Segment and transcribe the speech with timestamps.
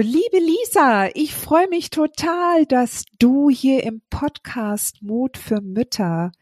[0.00, 6.32] Liebe Lisa, ich freue mich total, dass du hier im Podcast Mut für Mütter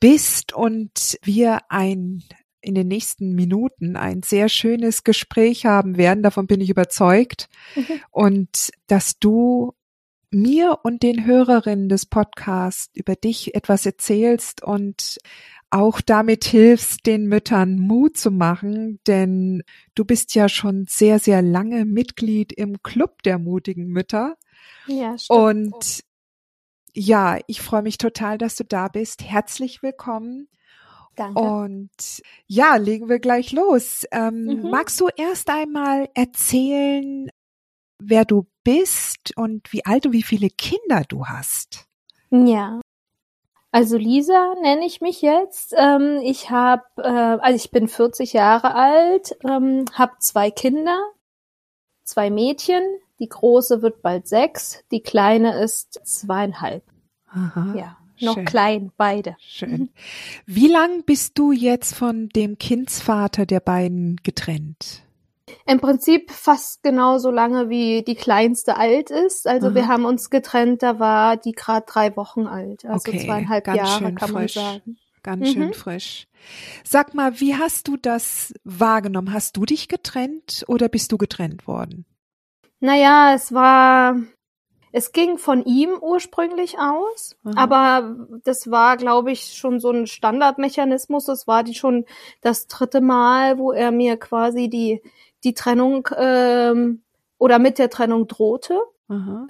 [0.00, 2.22] bist und wir ein
[2.60, 6.22] in den nächsten Minuten ein sehr schönes Gespräch haben werden.
[6.22, 7.48] Davon bin ich überzeugt.
[7.74, 8.00] Mhm.
[8.10, 9.74] Und dass du
[10.30, 15.18] mir und den Hörerinnen des Podcasts über dich etwas erzählst und
[15.74, 19.64] auch damit hilfst, den Müttern Mut zu machen, denn
[19.96, 24.36] du bist ja schon sehr, sehr lange Mitglied im Club der mutigen Mütter.
[24.86, 25.40] Ja, stimmt.
[25.40, 26.00] Und
[26.94, 29.24] ja, ich freue mich total, dass du da bist.
[29.24, 30.48] Herzlich willkommen.
[31.16, 31.40] Danke.
[31.40, 34.04] Und ja, legen wir gleich los.
[34.12, 34.70] Ähm, mhm.
[34.70, 37.30] Magst du erst einmal erzählen,
[37.98, 41.88] wer du bist und wie alt und wie viele Kinder du hast?
[42.30, 42.80] Ja,
[43.74, 45.74] also Lisa nenne ich mich jetzt.
[45.76, 50.96] Ähm, ich habe, äh, also ich bin 40 Jahre alt, ähm, habe zwei Kinder,
[52.04, 52.84] zwei Mädchen.
[53.18, 56.84] Die große wird bald sechs, die kleine ist zweieinhalb.
[57.26, 57.74] Aha.
[57.76, 58.44] Ja, noch Schön.
[58.44, 59.34] klein, beide.
[59.40, 59.90] Schön.
[60.46, 65.02] Wie lang bist du jetzt von dem Kindsvater der beiden getrennt?
[65.66, 69.46] Im Prinzip fast genauso lange wie die kleinste alt ist.
[69.46, 69.74] Also Aha.
[69.74, 74.14] wir haben uns getrennt, da war die gerade drei Wochen alt, also okay, zweieinhalb Jahre
[74.14, 74.32] kann frisch.
[74.32, 74.96] man sagen.
[75.22, 75.52] Ganz mhm.
[75.52, 76.26] schön frisch.
[76.84, 79.32] Sag mal, wie hast du das wahrgenommen?
[79.32, 82.04] Hast du dich getrennt oder bist du getrennt worden?
[82.80, 84.16] Naja, es war,
[84.92, 87.54] es ging von ihm ursprünglich aus, Aha.
[87.56, 91.24] aber das war, glaube ich, schon so ein Standardmechanismus.
[91.24, 92.04] Das war die schon
[92.42, 95.00] das dritte Mal, wo er mir quasi die
[95.44, 97.02] die Trennung ähm,
[97.38, 98.80] oder mit der Trennung drohte.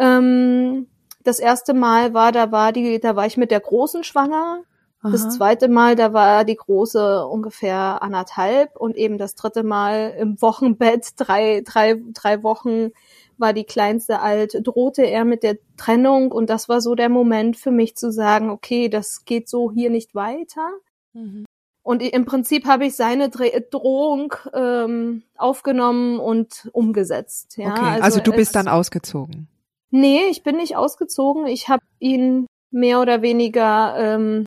[0.01, 0.89] Ähm,
[1.23, 4.63] das erste Mal war, da war die, da war ich mit der Großen schwanger.
[5.01, 5.11] Aha.
[5.11, 10.41] Das zweite Mal, da war die Große ungefähr anderthalb und eben das dritte Mal im
[10.41, 12.91] Wochenbett, drei, drei, drei Wochen
[13.37, 17.57] war die kleinste alt, drohte er mit der Trennung und das war so der Moment
[17.57, 20.71] für mich zu sagen, okay, das geht so hier nicht weiter.
[21.13, 21.45] Mhm.
[21.85, 27.59] Und im Prinzip habe ich seine Drohung ähm, aufgenommen und umgesetzt.
[27.59, 27.73] Ja?
[27.73, 29.49] Okay, also, also du bist dann ausgezogen.
[29.91, 31.47] Nee, ich bin nicht ausgezogen.
[31.47, 34.47] Ich habe ihn mehr oder weniger ähm,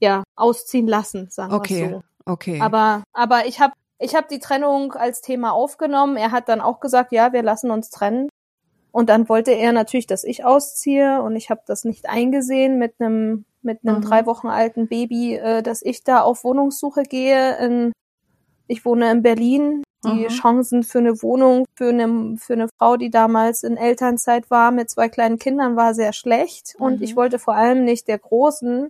[0.00, 2.02] ja ausziehen lassen, sagen okay, wir so.
[2.26, 2.60] Okay.
[2.60, 6.18] Aber aber ich habe ich habe die Trennung als Thema aufgenommen.
[6.18, 8.28] Er hat dann auch gesagt, ja, wir lassen uns trennen.
[8.92, 12.94] Und dann wollte er natürlich, dass ich ausziehe und ich habe das nicht eingesehen mit
[12.98, 14.02] einem mit einem mhm.
[14.02, 17.56] drei Wochen alten Baby, äh, dass ich da auf Wohnungssuche gehe.
[17.58, 17.92] In,
[18.66, 19.82] ich wohne in Berlin.
[20.02, 20.28] Die mhm.
[20.28, 24.88] Chancen für eine Wohnung für eine, für eine Frau, die damals in Elternzeit war mit
[24.88, 26.74] zwei kleinen Kindern, war sehr schlecht.
[26.78, 26.84] Mhm.
[26.86, 28.88] Und ich wollte vor allem nicht der Großen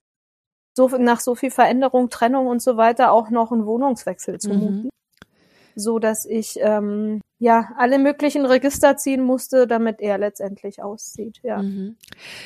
[0.77, 4.91] so nach so viel Veränderung, Trennung und so weiter auch noch einen Wohnungswechsel zumuten.
[5.75, 11.41] So dass ich ähm, ja alle möglichen Register ziehen musste, damit er letztendlich auszieht.
[11.43, 11.63] Ja.
[11.63, 11.97] Mhm.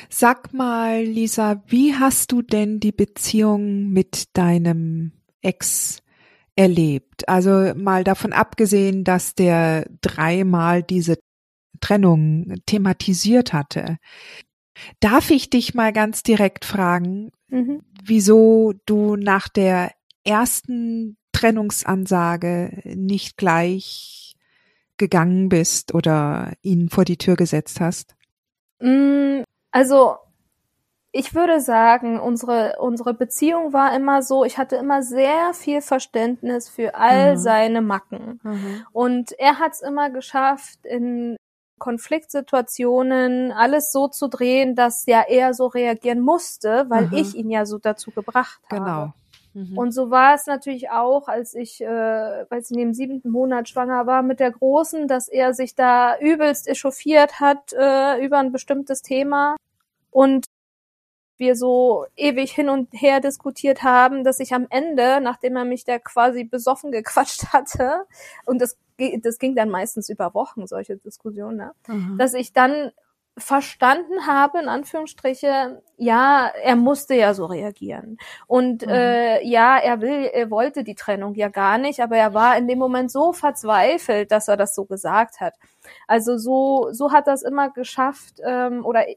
[0.09, 5.99] Sag mal, Lisa, wie hast du denn die Beziehung mit deinem Ex
[6.55, 7.27] erlebt?
[7.27, 11.17] Also mal davon abgesehen, dass der dreimal diese
[11.81, 13.97] Trennung thematisiert hatte.
[14.99, 17.81] Darf ich dich mal ganz direkt fragen, mhm.
[18.03, 19.91] wieso du nach der
[20.23, 24.37] ersten Trennungsansage nicht gleich
[24.97, 28.15] gegangen bist oder ihn vor die Tür gesetzt hast?
[28.79, 29.41] Mm,
[29.71, 30.15] also
[31.11, 36.69] ich würde sagen, unsere, unsere Beziehung war immer so, ich hatte immer sehr viel Verständnis
[36.69, 37.37] für all mhm.
[37.37, 38.39] seine Macken.
[38.43, 38.85] Mhm.
[38.93, 41.35] Und er hat es immer geschafft, in
[41.79, 47.13] Konfliktsituationen alles so zu drehen, dass ja er so reagieren musste, weil mhm.
[47.13, 48.81] ich ihn ja so dazu gebracht habe.
[48.81, 49.13] Genau.
[49.55, 49.77] Mhm.
[49.77, 53.69] Und so war es natürlich auch, als ich, äh, weiß ich, in dem siebten Monat
[53.69, 58.51] schwanger war mit der Großen, dass er sich da übelst echauffiert hat äh, über ein
[58.51, 59.55] bestimmtes Thema
[60.11, 60.45] und
[61.37, 65.85] wir so ewig hin und her diskutiert haben, dass ich am Ende, nachdem er mich
[65.85, 68.05] da quasi besoffen gequatscht hatte,
[68.45, 68.77] und das
[69.23, 71.71] das ging dann meistens über Wochen, solche Diskussionen, ne?
[71.87, 72.17] Mhm.
[72.17, 72.91] dass ich dann
[73.37, 78.17] verstanden habe, in Anführungsstriche, ja, er musste ja so reagieren.
[78.47, 78.91] Und mhm.
[78.91, 82.67] äh, ja, er will, er wollte die Trennung ja gar nicht, aber er war in
[82.67, 85.53] dem Moment so verzweifelt, dass er das so gesagt hat.
[86.07, 89.15] Also so, so hat das immer geschafft, ähm, oder äh,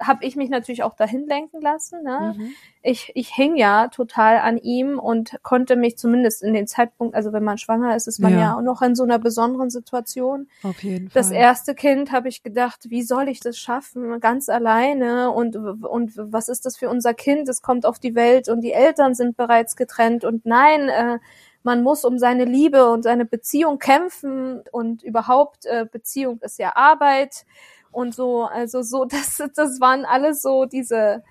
[0.00, 2.02] habe ich mich natürlich auch dahin lenken lassen.
[2.02, 2.34] Ne?
[2.36, 2.52] Mhm.
[2.82, 7.32] Ich, ich hing ja total an ihm und konnte mich zumindest in den Zeitpunkt, also
[7.32, 10.48] wenn man schwanger ist, ist man ja, ja auch noch in so einer besonderen Situation.
[10.62, 11.22] Auf jeden Fall.
[11.22, 16.17] Das erste Kind habe ich gedacht, wie soll ich das schaffen, ganz alleine und, und
[16.30, 17.48] was ist das für unser Kind?
[17.48, 20.24] Es kommt auf die Welt und die Eltern sind bereits getrennt.
[20.24, 21.18] Und nein, äh,
[21.62, 24.62] man muss um seine Liebe und seine Beziehung kämpfen.
[24.72, 27.44] Und überhaupt äh, Beziehung ist ja Arbeit.
[27.90, 31.22] Und so, also so, das, das waren alles so diese,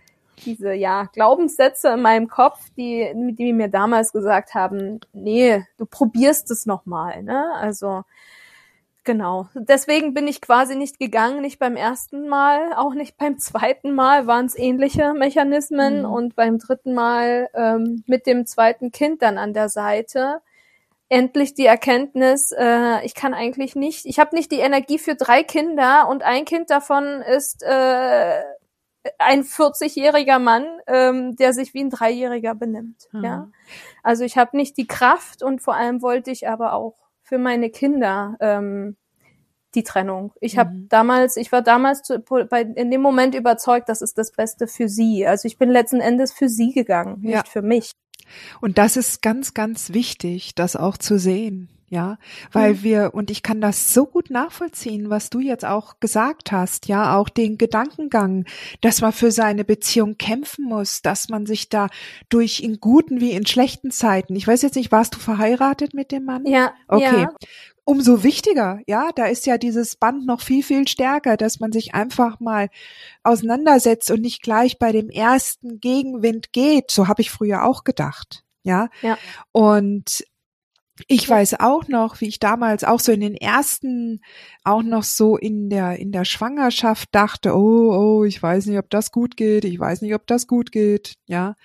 [0.45, 6.51] diese, ja, Glaubenssätze in meinem Kopf, die, die mir damals gesagt haben, nee, du probierst
[6.51, 8.03] es nochmal, ne, also,
[9.07, 9.47] Genau.
[9.53, 14.27] Deswegen bin ich quasi nicht gegangen, nicht beim ersten Mal, auch nicht beim zweiten Mal
[14.27, 16.11] waren es ähnliche Mechanismen mhm.
[16.11, 20.41] und beim dritten Mal ähm, mit dem zweiten Kind dann an der Seite
[21.07, 25.41] endlich die Erkenntnis, äh, ich kann eigentlich nicht, ich habe nicht die Energie für drei
[25.41, 28.41] Kinder und ein Kind davon ist äh,
[29.19, 33.07] ein 40-jähriger Mann, ähm, der sich wie ein Dreijähriger benimmt.
[33.13, 33.23] Mhm.
[33.23, 33.47] Ja,
[34.03, 37.69] also ich habe nicht die Kraft und vor allem wollte ich aber auch für meine
[37.69, 38.95] Kinder ähm,
[39.75, 40.31] die Trennung.
[40.39, 40.89] Ich habe mhm.
[40.89, 44.87] damals, ich war damals zu, bei, in dem Moment überzeugt, das ist das Beste für
[44.87, 45.27] sie.
[45.27, 47.43] Also ich bin letzten Endes für sie gegangen, nicht ja.
[47.43, 47.91] für mich.
[48.61, 51.69] Und das ist ganz, ganz wichtig, das auch zu sehen.
[51.89, 52.17] Ja,
[52.51, 52.83] weil mhm.
[52.83, 57.15] wir, und ich kann das so gut nachvollziehen, was du jetzt auch gesagt hast, ja,
[57.15, 58.43] auch den Gedankengang,
[58.81, 61.87] dass man für seine Beziehung kämpfen muss, dass man sich da
[62.27, 66.11] durch in guten wie in schlechten Zeiten, ich weiß jetzt nicht, warst du verheiratet mit
[66.11, 66.45] dem Mann?
[66.45, 66.73] Ja.
[66.89, 67.21] Okay.
[67.21, 67.33] Ja.
[67.85, 71.93] Umso wichtiger, ja, da ist ja dieses Band noch viel, viel stärker, dass man sich
[71.93, 72.67] einfach mal
[73.23, 76.91] auseinandersetzt und nicht gleich bei dem ersten Gegenwind geht.
[76.91, 78.43] So habe ich früher auch gedacht.
[78.63, 78.89] Ja.
[79.01, 79.17] ja.
[79.53, 80.25] Und
[81.07, 84.21] ich weiß auch noch, wie ich damals auch so in den ersten,
[84.63, 88.89] auch noch so in der, in der Schwangerschaft dachte, oh, oh, ich weiß nicht, ob
[88.89, 91.55] das gut geht, ich weiß nicht, ob das gut geht, ja.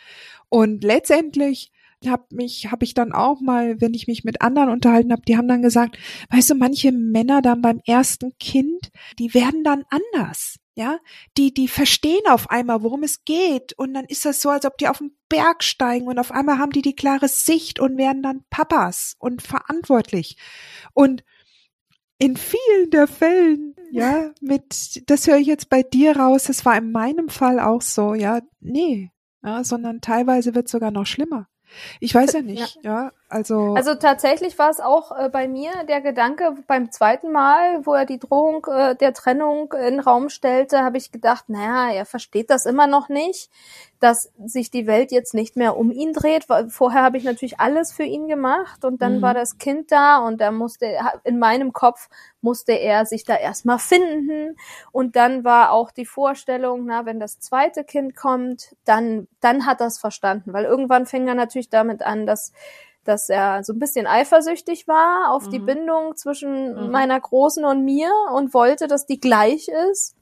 [0.48, 1.72] Und letztendlich
[2.06, 5.36] habe mich, habe ich dann auch mal, wenn ich mich mit anderen unterhalten habe, die
[5.36, 5.98] haben dann gesagt,
[6.30, 10.56] weißt du, manche Männer dann beim ersten Kind, die werden dann anders.
[10.74, 10.98] Ja,
[11.36, 13.74] die, die verstehen auf einmal, worum es geht.
[13.74, 16.58] Und dann ist das so, als ob die auf den Berg steigen und auf einmal
[16.58, 20.36] haben die die klare Sicht und werden dann Papas und verantwortlich.
[20.94, 21.24] Und
[22.18, 26.76] in vielen der Fällen, ja, mit, das höre ich jetzt bei dir raus, das war
[26.76, 29.10] in meinem Fall auch so, ja, nee,
[29.42, 31.48] ja, sondern teilweise wird sogar noch schlimmer.
[32.00, 33.06] Ich weiß ja nicht, ja.
[33.06, 33.12] ja.
[33.32, 33.74] Also.
[33.74, 38.04] Also tatsächlich war es auch äh, bei mir der Gedanke beim zweiten Mal, wo er
[38.04, 42.50] die Drohung äh, der Trennung in den Raum stellte, habe ich gedacht, naja, er versteht
[42.50, 43.50] das immer noch nicht
[44.02, 46.46] dass sich die Welt jetzt nicht mehr um ihn dreht.
[46.70, 49.22] Vorher habe ich natürlich alles für ihn gemacht und dann mhm.
[49.22, 52.08] war das Kind da und da musste in meinem Kopf
[52.40, 54.56] musste er sich da erstmal finden
[54.90, 59.80] und dann war auch die Vorstellung, na, wenn das zweite Kind kommt, dann dann hat
[59.80, 62.52] er es verstanden, weil irgendwann fing er natürlich damit an, dass
[63.04, 65.50] dass er so ein bisschen eifersüchtig war auf mhm.
[65.50, 66.90] die Bindung zwischen mhm.
[66.90, 70.14] meiner Großen und mir und wollte, dass die gleich ist.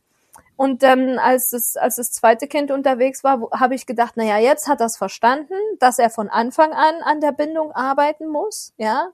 [0.61, 4.37] Und dann, als das, als das zweite Kind unterwegs war, habe ich gedacht, na ja,
[4.37, 8.75] jetzt hat er es verstanden, dass er von Anfang an an der Bindung arbeiten muss,
[8.77, 9.09] ja,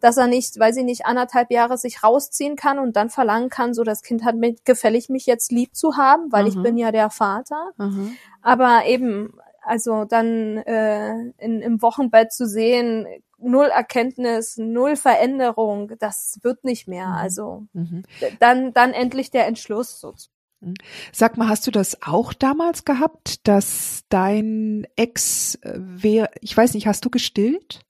[0.00, 3.74] dass er nicht, weil sie nicht anderthalb Jahre sich rausziehen kann und dann verlangen kann,
[3.74, 6.48] so das Kind hat mit, gefällig mich jetzt lieb zu haben, weil mhm.
[6.50, 7.72] ich bin ja der Vater.
[7.78, 8.16] Mhm.
[8.40, 13.06] Aber eben, also dann äh, in, im Wochenbett zu sehen,
[13.38, 17.08] null Erkenntnis, null Veränderung, das wird nicht mehr.
[17.08, 17.14] Mhm.
[17.14, 18.02] Also mhm.
[18.40, 20.32] dann, dann endlich der Entschluss sozusagen.
[20.62, 20.74] Hm.
[21.10, 26.74] Sag mal, hast du das auch damals gehabt, dass dein Ex, äh, wer, ich weiß
[26.74, 27.80] nicht, hast du gestillt?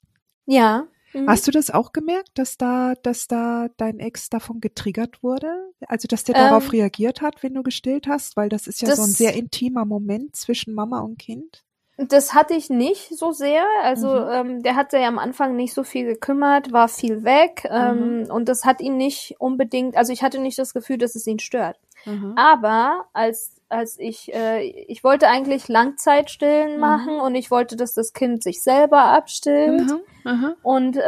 [0.47, 0.87] Ja.
[1.13, 1.29] Mhm.
[1.29, 5.73] Hast du das auch gemerkt, dass da, dass da dein Ex davon getriggert wurde?
[5.87, 8.37] Also, dass der darauf ähm, reagiert hat, wenn du gestillt hast?
[8.37, 11.65] Weil das ist ja das, so ein sehr intimer Moment zwischen Mama und Kind.
[11.97, 13.65] Das hatte ich nicht so sehr.
[13.83, 14.31] Also mhm.
[14.33, 18.31] ähm, der hatte ja am Anfang nicht so viel gekümmert, war viel weg ähm, mhm.
[18.31, 19.97] und das hat ihn nicht unbedingt.
[19.97, 21.79] Also ich hatte nicht das Gefühl, dass es ihn stört.
[22.07, 22.33] Mhm.
[22.37, 26.81] Aber als als ich äh, ich wollte eigentlich Langzeitstillen mhm.
[26.81, 29.91] machen und ich wollte, dass das Kind sich selber abstillt.
[29.91, 30.01] Mhm.
[30.25, 30.55] Mhm.
[30.63, 31.01] Und äh,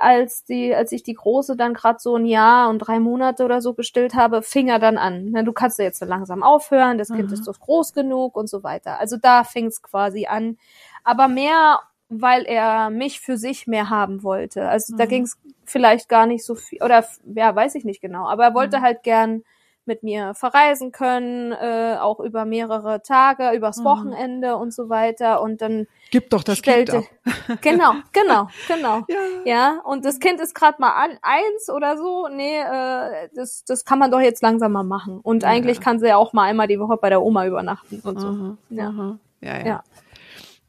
[0.00, 3.62] als die als ich die große dann gerade so ein Jahr und drei Monate oder
[3.62, 5.28] so gestillt habe, fing er dann an.
[5.30, 8.62] Na, du kannst ja jetzt langsam aufhören, das Kind ist doch groß genug und so
[8.62, 8.98] weiter.
[9.00, 10.58] Also da fing es quasi an.
[11.04, 11.80] Aber mehr
[12.12, 14.68] weil er mich für sich mehr haben wollte.
[14.68, 14.98] Also Mhm.
[14.98, 17.04] da ging es vielleicht gar nicht so viel, oder
[17.36, 18.82] ja, weiß ich nicht genau, aber er wollte Mhm.
[18.82, 19.44] halt gern
[19.86, 23.84] mit mir verreisen können, äh, auch über mehrere Tage, übers Mhm.
[23.84, 25.40] Wochenende und so weiter.
[25.42, 27.58] Und dann Gib doch das stellte, Kind ab.
[27.62, 29.04] genau, genau, genau.
[29.08, 29.16] Ja.
[29.44, 32.28] Ja, und das Kind ist gerade mal an, eins oder so.
[32.28, 35.20] Nee, äh, das, das kann man doch jetzt langsam mal machen.
[35.20, 35.48] Und Ja.
[35.48, 38.28] eigentlich kann sie ja auch mal einmal die Woche bei der Oma übernachten und so.
[38.28, 38.88] Aha, Ja.
[38.88, 39.18] aha.
[39.40, 39.66] Ja, ja.
[39.66, 39.82] Ja.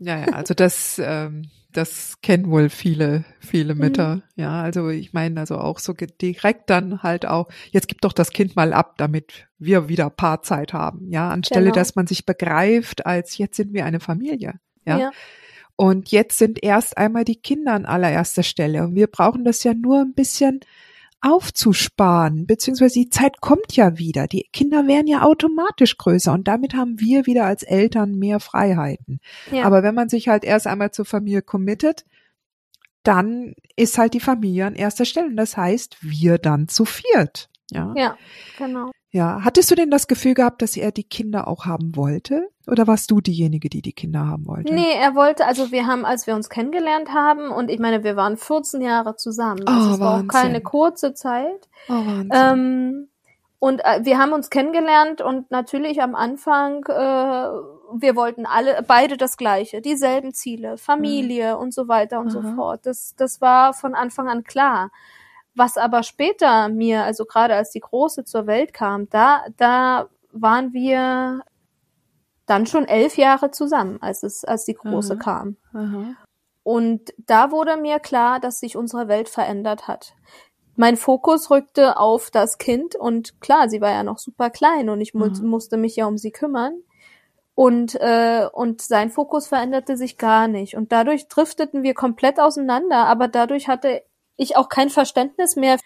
[0.04, 4.22] Ja, ja, also das, ähm, das kennen wohl viele, viele Mütter.
[4.36, 8.32] Ja, also ich meine, also auch so direkt dann halt auch, jetzt gib doch das
[8.32, 11.10] Kind mal ab, damit wir wieder Paarzeit haben.
[11.12, 11.76] Ja, anstelle, Genau.
[11.76, 14.60] dass man sich begreift, als jetzt sind wir eine Familie.
[14.86, 15.00] Ja.
[15.00, 15.12] Ja.
[15.76, 18.84] Und jetzt sind erst einmal die Kinder an allererster Stelle.
[18.84, 20.60] Und wir brauchen das ja nur ein bisschen
[21.22, 24.28] aufzusparen, beziehungsweise die Zeit kommt ja wieder.
[24.28, 29.20] Die Kinder werden ja automatisch größer und damit haben wir wieder als Eltern mehr Freiheiten.
[29.52, 29.64] Ja.
[29.64, 32.06] Aber wenn man sich halt erst einmal zur Familie committet,
[33.04, 35.28] dann ist halt die Familie an erster Stelle.
[35.28, 37.50] Und das heißt, wir dann zu viert.
[37.72, 37.94] Ja.
[37.96, 38.18] ja,
[38.58, 38.92] genau.
[39.12, 39.42] Ja.
[39.44, 42.50] Hattest du denn das Gefühl gehabt, dass er die Kinder auch haben wollte?
[42.68, 44.74] Oder warst du diejenige, die die Kinder haben wollte?
[44.74, 48.16] Nee, er wollte, also wir haben, als wir uns kennengelernt haben, und ich meine, wir
[48.16, 49.68] waren 14 Jahre zusammen.
[49.68, 50.28] Also Oh, es war auch Wahnsinn.
[50.30, 51.70] keine kurze Zeit.
[51.90, 52.30] Oh, Wahnsinn.
[52.34, 53.08] Ähm,
[53.60, 57.48] und äh, wir haben uns kennengelernt und natürlich am Anfang, äh,
[57.94, 62.54] wir wollten alle, beide das Gleiche, dieselben Ziele, Familie und so weiter und so Aha.
[62.56, 62.86] fort.
[62.86, 64.90] Das, das war von Anfang an klar.
[65.56, 70.74] Was aber später mir, also gerade als die Große zur Welt kam, da, da waren
[70.74, 71.42] wir
[72.46, 75.20] dann schon elf Jahre zusammen, als es, als die Große Aha.
[75.20, 75.58] kam.
[75.74, 76.16] Aha.
[76.64, 80.14] Und da wurde mir klar, dass sich unsere Welt verändert hat.
[80.76, 85.02] Mein Fokus rückte auf das Kind und klar, sie war ja noch super klein und
[85.02, 85.48] ich mu Mhm.
[85.48, 86.82] musste mich ja um sie kümmern.
[87.56, 90.76] Und, äh, und sein Fokus veränderte sich gar nicht.
[90.78, 94.02] Und dadurch drifteten wir komplett auseinander, aber dadurch hatte
[94.38, 95.78] ich auch kein Verständnis mehr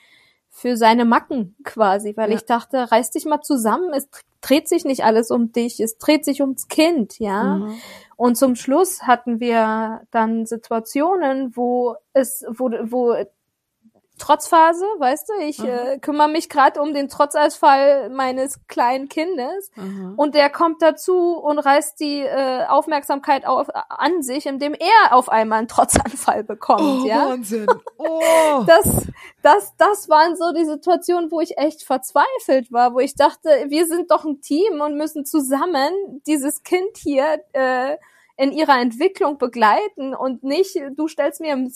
[0.50, 2.38] für seine Macken quasi, weil Ja.
[2.38, 4.08] ich dachte, reiß dich mal zusammen, es
[4.42, 7.56] dreht sich nicht alles um dich, es dreht sich ums Kind, ja.
[7.58, 7.78] Mhm.
[8.16, 13.16] Und zum Schluss hatten wir dann Situationen, wo es, wo, wo
[14.18, 15.66] Trotzphase, weißt du, ich Mhm.
[15.66, 20.14] äh, kümmere mich gerade um den Trotzausfall meines kleinen Kindes Aha.
[20.16, 25.30] und der kommt dazu und reißt die äh, Aufmerksamkeit auf, an sich, indem er auf
[25.30, 27.30] einmal einen Trotzanfall bekommt, oh, ja.
[27.30, 27.68] Wahnsinn.
[27.98, 28.64] Oh.
[28.68, 29.08] Das,
[29.42, 33.88] das, das waren so die Situationen, wo ich echt verzweifelt war, wo ich dachte, wir
[33.88, 37.98] sind doch ein Team und müssen zusammen dieses Kind hier äh,
[38.38, 41.72] in ihrer Entwicklung begleiten und nicht, du stellst mir ein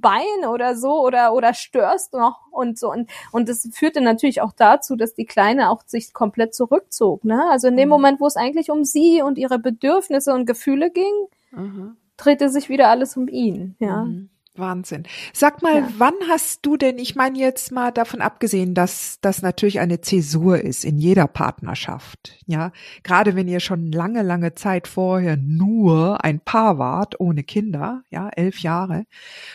[0.00, 4.52] Bein oder so oder oder störst noch und so und und das führte natürlich auch
[4.52, 7.42] dazu, dass die Kleine auch sich komplett zurückzog, ne?
[7.50, 7.90] Also in dem Mhm.
[7.90, 11.12] Moment, wo es eigentlich um sie und ihre Bedürfnisse und Gefühle ging,
[11.52, 11.96] Aha.
[12.16, 14.04] drehte sich wieder alles um ihn, ja.
[14.04, 14.30] Mhm.
[14.56, 15.02] Wahnsinn.
[15.32, 15.88] Sag mal, Ja.
[15.98, 20.60] wann hast du denn, ich meine jetzt mal davon abgesehen, dass das natürlich eine Zäsur
[20.60, 22.70] ist in jeder Partnerschaft, ja,
[23.02, 28.28] gerade wenn ihr schon lange, lange Zeit vorher nur ein Paar wart, ohne Kinder, ja,
[28.28, 29.06] elf Jahre,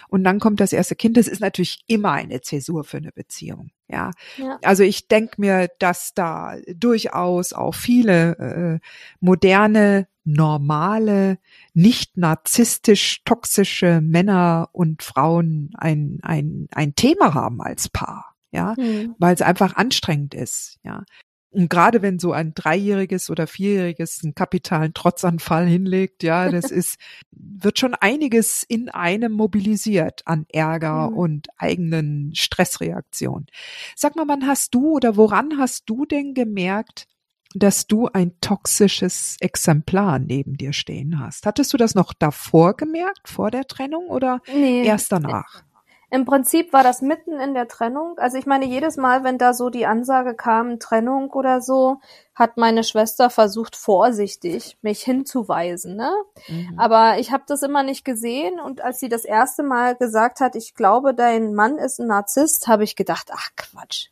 [0.10, 3.70] und dann kommt das erste Kind, das ist natürlich immer eine Zäsur für eine Beziehung,
[3.88, 4.12] ja.
[4.38, 4.60] Ja.
[4.64, 8.88] Also ich denke mir, dass da durchaus auch viele äh,
[9.22, 11.40] moderne, normale,
[11.74, 19.16] nicht narzisstisch toxische Männer und Frauen ein, ein, ein Thema haben als Paar, ja, Hm.
[19.18, 21.04] weil es einfach anstrengend ist, ja.
[21.52, 26.98] Und gerade wenn so ein dreijähriges oder vierjähriges einen kapitalen Trotzanfall hinlegt, ja, das ist,
[27.32, 31.18] wird schon einiges in einem mobilisiert an Ärger Mhm.
[31.18, 33.48] und eigenen Stressreaktionen.
[33.96, 37.08] Sag mal, wann hast du oder woran hast du denn gemerkt,
[37.56, 41.46] dass du ein toxisches Exemplar neben dir stehen hast?
[41.46, 44.86] Hattest du das noch davor gemerkt, vor der Trennung oder Nee.
[44.86, 45.64] erst danach?
[46.12, 48.18] Im Prinzip war das mitten in der Trennung.
[48.18, 52.00] Also ich meine, jedes Mal, wenn da so die Ansage kam, Trennung oder so,
[52.34, 55.96] hat meine Schwester versucht, vorsichtig mich hinzuweisen.
[55.96, 56.12] Ne?
[56.48, 56.80] Mhm.
[56.80, 58.60] Aber ich habe das immer nicht gesehen.
[58.60, 62.68] Und als sie das erste Mal gesagt hat, ich glaube, dein Mann ist ein Narzisst,
[62.68, 64.08] habe ich gedacht, ach Quatsch.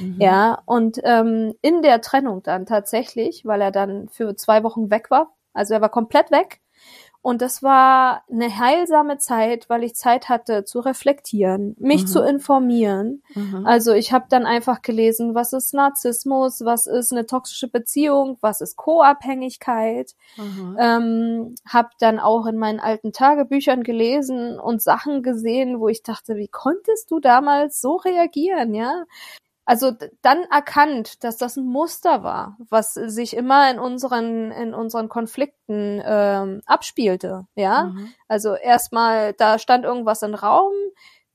[0.00, 0.16] Mhm.
[0.20, 5.10] Ja, und ähm, in der Trennung dann tatsächlich, weil er dann für zwei Wochen weg
[5.10, 6.60] war, also er war komplett weg.
[7.22, 12.06] Und das war eine heilsame Zeit, weil ich Zeit hatte zu reflektieren, mich Mhm.
[12.06, 13.22] zu informieren.
[13.34, 13.66] Mhm.
[13.66, 18.62] Also ich habe dann einfach gelesen, was ist Narzissmus, was ist eine toxische Beziehung, was
[18.62, 20.14] ist Co-Abhängigkeit.
[20.38, 20.76] Mhm.
[20.80, 26.36] Ähm, habe dann auch in meinen alten Tagebüchern gelesen und Sachen gesehen, wo ich dachte,
[26.36, 29.04] wie konntest du damals so reagieren, ja?
[29.70, 35.08] Also dann erkannt, dass das ein Muster war, was sich immer in unseren in unseren
[35.08, 37.46] Konflikten ähm, abspielte.
[37.54, 38.12] Ja, mhm.
[38.26, 40.72] also erstmal da stand irgendwas im Raum,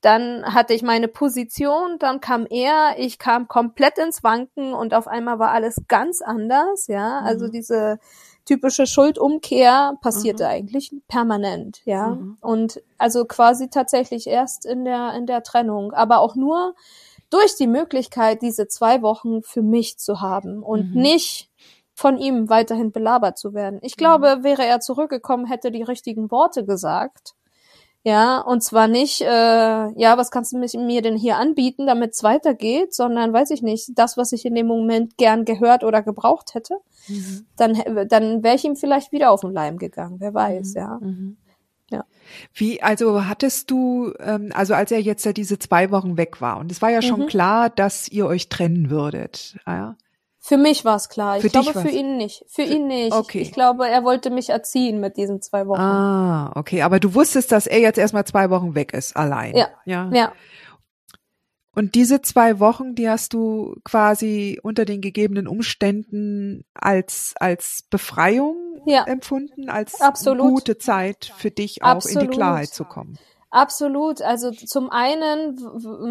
[0.02, 5.08] dann hatte ich meine Position, dann kam er, ich kam komplett ins Wanken und auf
[5.08, 6.88] einmal war alles ganz anders.
[6.88, 7.52] Ja, also mhm.
[7.52, 8.00] diese
[8.44, 10.50] typische Schuldumkehr passierte mhm.
[10.50, 12.10] eigentlich permanent, ja.
[12.10, 12.38] Mhm.
[12.42, 16.76] Und also quasi tatsächlich erst in der, in der Trennung, aber auch nur
[17.36, 21.02] durch die Möglichkeit, diese zwei Wochen für mich zu haben und mhm.
[21.02, 21.50] nicht
[21.94, 23.80] von ihm weiterhin belabert zu werden.
[23.82, 24.44] Ich glaube, mhm.
[24.46, 27.36] wäre er zurückgekommen, hätte die richtigen Worte gesagt,
[28.04, 32.24] ja, und zwar nicht, äh, ja, was kannst du mir denn hier anbieten, damit es
[32.24, 36.54] weitergeht, sondern weiß ich nicht, das, was ich in dem Moment gern gehört oder gebraucht
[36.54, 36.76] hätte,
[37.08, 37.48] mhm.
[37.58, 40.80] dann, dann wäre ich ihm vielleicht wieder auf den Leim gegangen, wer weiß, mhm.
[40.80, 41.00] ja.
[41.02, 41.38] Mhm.
[42.54, 46.58] Wie, also hattest du, ähm, also als er jetzt ja diese zwei Wochen weg war,
[46.58, 47.28] und es war ja schon mhm.
[47.28, 49.96] klar, dass ihr euch trennen würdet, ah ja?
[50.48, 51.40] Für mich war es klar.
[51.40, 52.46] Für ich glaube, für ihn nicht.
[52.48, 53.14] Für, für ihn nicht.
[53.14, 53.40] Okay.
[53.40, 55.82] Ich glaube, er wollte mich erziehen mit diesen zwei Wochen.
[55.82, 56.84] Ah, okay.
[56.84, 59.56] Aber du wusstest, dass er jetzt erstmal zwei Wochen weg ist, allein.
[59.56, 59.70] Ja.
[59.86, 60.12] Ja.
[60.14, 60.32] ja.
[61.76, 68.82] Und diese zwei Wochen, die hast du quasi unter den gegebenen Umständen als, als Befreiung
[68.86, 69.04] ja.
[69.04, 70.50] empfunden, als Absolut.
[70.50, 72.24] gute Zeit für dich auch Absolut.
[72.24, 73.18] in die Klarheit zu kommen.
[73.50, 74.22] Absolut.
[74.22, 75.58] Also zum einen,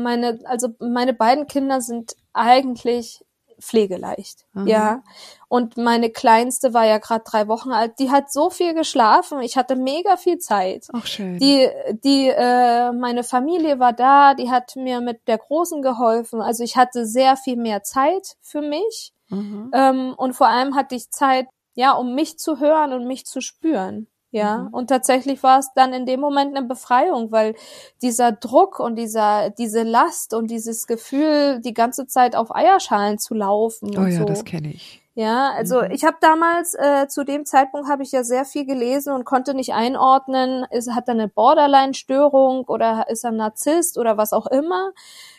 [0.02, 3.24] meine, also meine beiden Kinder sind eigentlich
[3.64, 4.46] pflegeleicht.
[4.52, 4.66] Mhm.
[4.66, 5.02] Ja.
[5.48, 7.98] Und meine Kleinste war ja gerade drei Wochen alt.
[7.98, 9.40] Die hat so viel geschlafen.
[9.40, 10.88] Ich hatte mega viel Zeit.
[10.92, 11.38] Ach schön.
[11.38, 11.68] Die,
[12.04, 14.34] die, äh, meine Familie war da.
[14.34, 16.40] Die hat mir mit der Großen geholfen.
[16.40, 19.12] Also ich hatte sehr viel mehr Zeit für mich.
[19.28, 19.70] Mhm.
[19.72, 23.40] Ähm, und vor allem hatte ich Zeit, ja, um mich zu hören und mich zu
[23.40, 24.06] spüren.
[24.34, 24.68] Ja, mhm.
[24.74, 27.54] und tatsächlich war es dann in dem Moment eine Befreiung, weil
[28.02, 33.34] dieser Druck und dieser, diese Last und dieses Gefühl, die ganze Zeit auf Eierschalen zu
[33.34, 33.96] laufen.
[33.96, 34.24] Oh ja, so.
[34.24, 35.00] das kenne ich.
[35.14, 35.92] Ja, also mhm.
[35.92, 39.54] ich habe damals, äh, zu dem Zeitpunkt habe ich ja sehr viel gelesen und konnte
[39.54, 44.48] nicht einordnen, ist, hat er eine Borderline-Störung oder ist er ein Narzisst oder was auch
[44.48, 44.90] immer.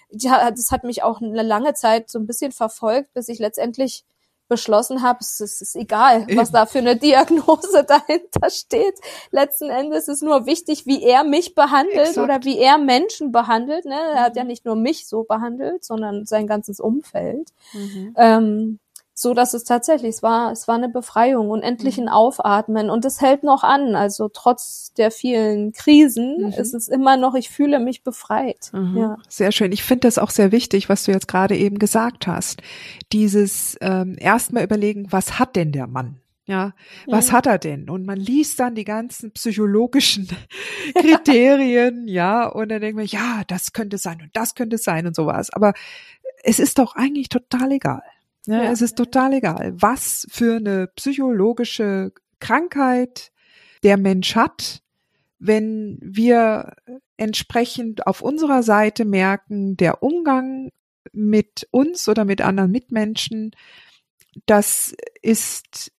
[0.10, 4.06] Ja, das hat mich auch eine lange Zeit so ein bisschen verfolgt, bis ich letztendlich
[4.48, 8.96] beschlossen habe, es ist, ist egal, was da für eine Diagnose dahinter steht.
[9.32, 12.18] Letzten Endes ist nur wichtig, wie er mich behandelt Exakt.
[12.18, 13.86] oder wie er Menschen behandelt.
[13.86, 14.00] Ne?
[14.16, 14.50] Er hat ja mhm.
[14.50, 17.50] nicht nur mich so behandelt, sondern sein ganzes Umfeld.
[17.74, 18.14] Mhm.
[18.18, 18.80] Ähm,
[19.18, 22.10] so dass es tatsächlich, es war, es war eine Befreiung und endlich ein mhm.
[22.10, 23.96] Aufatmen und es hält noch an.
[23.96, 26.54] Also trotz der vielen Krisen mhm.
[26.54, 28.72] ist es immer noch, ich fühle mich befreit.
[28.74, 28.98] Mhm.
[28.98, 29.18] Ja.
[29.30, 29.72] Sehr schön.
[29.72, 32.62] Ich finde das auch sehr wichtig, was du jetzt gerade eben gesagt hast.
[33.14, 36.20] Dieses ähm, erstmal überlegen, was hat denn der Mann?
[36.48, 36.74] Ja,
[37.08, 37.34] was ja.
[37.36, 37.90] hat er denn?
[37.90, 40.28] Und man liest dann die ganzen psychologischen
[40.94, 45.16] Kriterien, ja, und dann denkt man, ja, das könnte sein und das könnte sein und
[45.16, 45.50] sowas.
[45.52, 45.74] Aber
[46.44, 48.04] es ist doch eigentlich total egal.
[48.46, 48.72] Ja, ja.
[48.72, 53.32] Es ist total egal, was für eine psychologische Krankheit
[53.84, 54.82] der Mensch hat,
[55.40, 56.76] wenn wir
[57.18, 60.72] entsprechend auf unserer Seite merken, der Umgang
[61.12, 63.52] mit uns oder mit anderen Mitmenschen,
[64.46, 65.92] das ist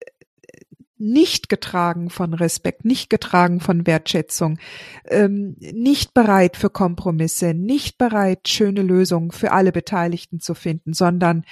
[0.98, 4.58] nicht getragen von Respekt, nicht getragen von Wertschätzung,
[5.06, 11.44] ähm, nicht bereit für Kompromisse, nicht bereit, schöne Lösungen für alle Beteiligten zu finden, sondern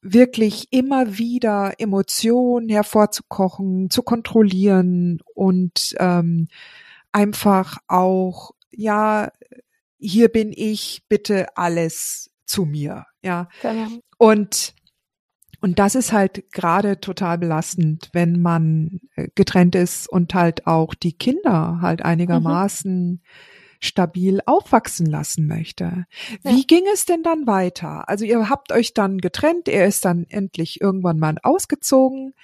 [0.00, 6.48] wirklich immer wieder Emotionen hervorzukochen, zu kontrollieren und ähm,
[7.12, 9.30] einfach auch, ja,
[9.98, 13.48] hier bin ich, bitte alles zu mir, ja.
[13.60, 13.88] Genau.
[14.18, 14.75] Und
[15.60, 20.94] und das ist halt gerade total belastend, wenn man äh, getrennt ist und halt auch
[20.94, 23.20] die Kinder halt einigermaßen mhm.
[23.80, 26.06] stabil aufwachsen lassen möchte.
[26.42, 26.64] Wie ja.
[26.66, 28.08] ging es denn dann weiter?
[28.08, 32.34] Also ihr habt euch dann getrennt, er ist dann endlich irgendwann mal ausgezogen.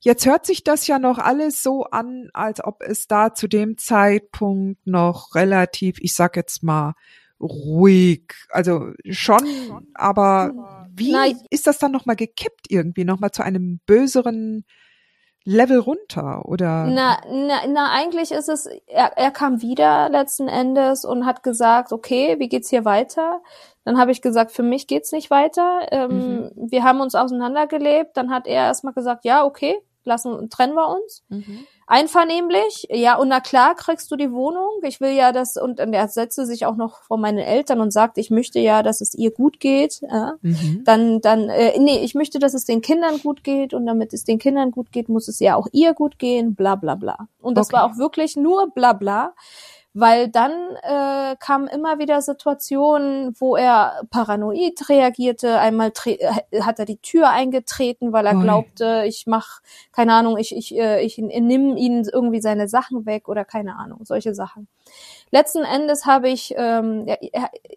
[0.00, 3.78] Jetzt hört sich das ja noch alles so an, als ob es da zu dem
[3.78, 6.94] Zeitpunkt noch relativ, ich sag jetzt mal,
[7.40, 8.34] ruhig.
[8.50, 14.64] Also schon, aber wie na, ist das dann nochmal gekippt irgendwie, nochmal zu einem böseren
[15.44, 16.84] Level runter oder?
[16.86, 21.92] Na, na, na eigentlich ist es, er, er kam wieder letzten Endes und hat gesagt,
[21.92, 23.42] okay, wie geht's hier weiter?
[23.84, 25.88] Dann habe ich gesagt, für mich geht's nicht weiter.
[25.90, 26.70] Ähm, mhm.
[26.70, 28.16] Wir haben uns auseinandergelebt.
[28.16, 29.74] Dann hat er erstmal gesagt, ja, okay,
[30.04, 31.24] lassen, trennen wir uns.
[31.28, 32.88] Mhm einvernehmlich.
[32.90, 34.80] Ja, und na klar kriegst du die Wohnung.
[34.82, 37.92] Ich will ja das, und, und er setzte sich auch noch vor meine Eltern und
[37.92, 40.00] sagt, ich möchte ja, dass es ihr gut geht.
[40.00, 40.36] Ja.
[40.40, 40.82] Mhm.
[40.84, 44.24] Dann, dann, äh, nee, ich möchte, dass es den Kindern gut geht und damit es
[44.24, 47.28] den Kindern gut geht, muss es ja auch ihr gut gehen, bla bla bla.
[47.42, 47.76] Und das okay.
[47.76, 49.34] war auch wirklich nur bla bla
[49.94, 50.52] weil dann
[50.82, 55.58] äh, kamen immer wieder Situationen, wo er paranoid reagierte.
[55.58, 59.60] Einmal äh, hat er die Tür eingetreten, weil er glaubte, ich mach
[59.92, 64.00] keine Ahnung, ich ich äh, ich nimm ihnen irgendwie seine Sachen weg oder keine Ahnung,
[64.04, 64.68] solche Sachen.
[65.30, 67.06] Letzten Endes habe ich, ähm,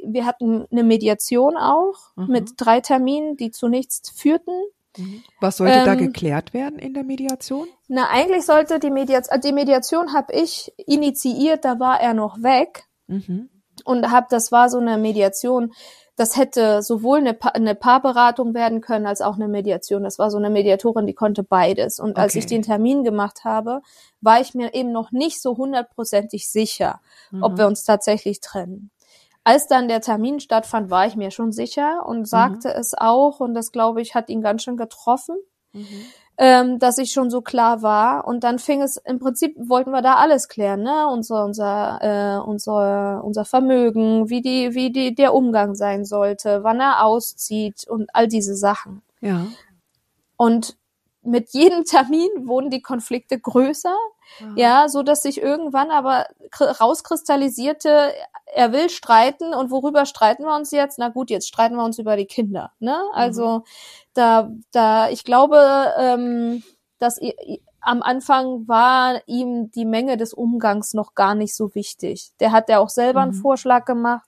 [0.04, 2.28] wir hatten eine Mediation auch mhm.
[2.28, 4.52] mit drei Terminen, die zu nichts führten.
[4.98, 5.24] Mhm.
[5.40, 7.68] Was sollte ähm, da geklärt werden in der Mediation?
[7.88, 12.86] Na, eigentlich sollte die Mediation, die Mediation habe ich initiiert, da war er noch weg
[13.08, 13.50] mhm.
[13.84, 15.74] und habe, das war so eine Mediation.
[16.18, 20.04] Das hätte sowohl eine, pa eine Paarberatung werden können als auch eine Mediation.
[20.04, 22.00] Das war so eine Mediatorin, die konnte beides.
[22.00, 22.22] Und okay.
[22.22, 23.82] als ich den Termin gemacht habe,
[24.22, 27.44] war ich mir eben noch nicht so hundertprozentig sicher, mhm.
[27.44, 28.92] ob wir uns tatsächlich trennen.
[29.48, 32.26] Als dann der Termin stattfand, war ich mir schon sicher und mhm.
[32.26, 32.80] sagte mhm.
[32.80, 35.38] es auch, und das glaube ich, hat ihn ganz schön getroffen,
[35.72, 35.86] mhm.
[36.40, 38.28] ähm, dass ich schon so klar war.
[38.28, 41.08] Und dann fing es, im Prinzip wollten wir da alles klären, ne?
[41.08, 46.80] Unser, unser, äh, unser, unser Vermögen, wie die, wie die, der Umgang sein sollte, wann
[46.80, 49.04] er auszieht und all diese Sachen.
[49.22, 49.46] Ja.
[50.38, 50.76] Und
[51.26, 53.96] mit jedem Termin wurden die Konflikte größer,
[54.42, 54.54] Aha.
[54.56, 56.28] ja, so dass sich irgendwann aber
[56.60, 58.14] rauskristallisierte,
[58.54, 61.00] er will streiten und worüber streiten wir uns jetzt?
[61.00, 62.98] Na gut, jetzt streiten wir uns über die Kinder, ne?
[63.14, 63.64] Also mhm.
[64.14, 66.64] da, da, ich glaube, ähm,
[67.00, 67.20] dass
[67.82, 72.32] am Anfang war ihm die Menge des Umgangs noch gar nicht so wichtig.
[72.40, 73.32] Der hat ja auch selber mhm.
[73.32, 74.28] einen Vorschlag gemacht,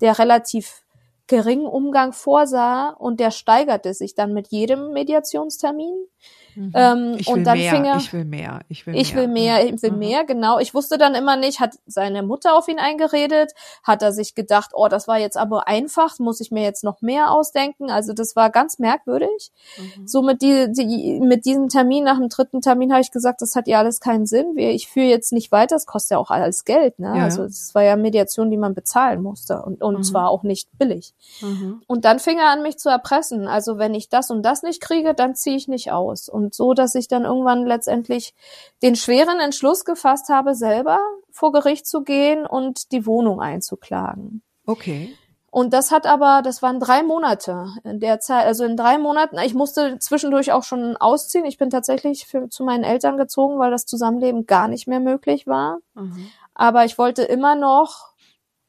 [0.00, 0.84] der relativ
[1.26, 6.06] geringen Umgang vorsah und der steigerte sich dann mit jedem Mediationstermin.
[6.54, 6.72] Mhm.
[6.74, 9.02] Ähm, ich will und dann mehr, fing er, ich will mehr, ich will mehr.
[9.02, 9.98] Ich will mehr, ich will mhm.
[9.98, 10.58] mehr, genau.
[10.58, 14.70] Ich wusste dann immer nicht, hat seine Mutter auf ihn eingeredet, hat er sich gedacht,
[14.74, 17.90] oh, das war jetzt aber einfach, muss ich mir jetzt noch mehr ausdenken.
[17.90, 19.50] Also das war ganz merkwürdig.
[19.78, 20.06] Mhm.
[20.06, 23.54] So mit, die, die, mit diesem Termin, nach dem dritten Termin habe ich gesagt, das
[23.56, 24.56] hat ja alles keinen Sinn.
[24.56, 26.98] Ich führe jetzt nicht weiter, das kostet ja auch alles Geld.
[26.98, 27.14] Ne?
[27.16, 27.24] Ja.
[27.24, 30.02] Also es war ja Mediation, die man bezahlen musste und, und mhm.
[30.02, 31.14] zwar auch nicht billig.
[31.40, 31.82] Mhm.
[31.86, 33.46] Und dann fing er an, mich zu erpressen.
[33.46, 36.28] Also wenn ich das und das nicht kriege, dann ziehe ich nicht aus.
[36.28, 38.34] Und so, dass ich dann irgendwann letztendlich
[38.82, 40.98] den schweren Entschluss gefasst habe, selber
[41.30, 44.42] vor Gericht zu gehen und die Wohnung einzuklagen.
[44.66, 45.14] Okay.
[45.50, 49.38] Und das hat aber, das waren drei Monate in der Zeit, also in drei Monaten,
[49.38, 51.46] ich musste zwischendurch auch schon ausziehen.
[51.46, 55.46] Ich bin tatsächlich für, zu meinen Eltern gezogen, weil das Zusammenleben gar nicht mehr möglich
[55.46, 55.78] war.
[55.94, 56.28] Mhm.
[56.54, 58.10] Aber ich wollte immer noch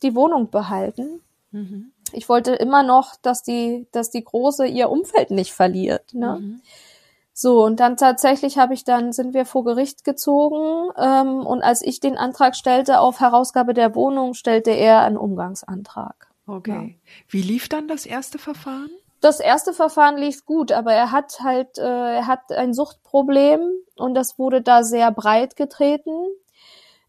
[0.04, 1.22] die Wohnung behalten.
[1.52, 1.92] Mhm.
[2.14, 6.14] Ich wollte immer noch, dass die, dass die Große ihr Umfeld nicht verliert.
[6.14, 6.38] Ne?
[6.40, 6.62] Mhm.
[7.42, 11.82] So, und dann tatsächlich habe ich dann, sind wir vor Gericht gezogen ähm, und als
[11.82, 16.28] ich den Antrag stellte auf Herausgabe der Wohnung, stellte er einen Umgangsantrag.
[16.46, 16.98] Okay.
[17.02, 17.12] Ja.
[17.30, 18.90] Wie lief dann das erste Verfahren?
[19.22, 23.62] Das erste Verfahren lief gut, aber er hat halt, äh, er hat ein Suchtproblem
[23.96, 26.12] und das wurde da sehr breit getreten.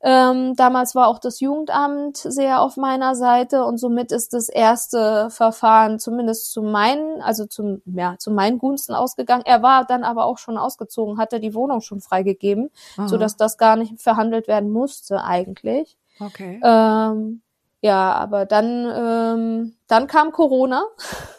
[0.02, 5.28] Ähm, damals war auch das Jugendamt sehr auf meiner Seite und somit ist das erste
[5.28, 9.42] Verfahren zumindest zu meinen, also zum, ja, zu meinen Gunsten ausgegangen.
[9.44, 12.70] Er war dann aber auch schon ausgezogen, hatte die Wohnung schon freigegeben,
[13.06, 15.98] so dass das gar nicht verhandelt werden musste eigentlich.
[16.18, 16.60] Okay.
[16.64, 17.42] Ähm,
[17.82, 20.84] ja, aber dann, ähm, dann kam Corona.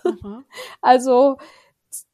[0.81, 1.37] also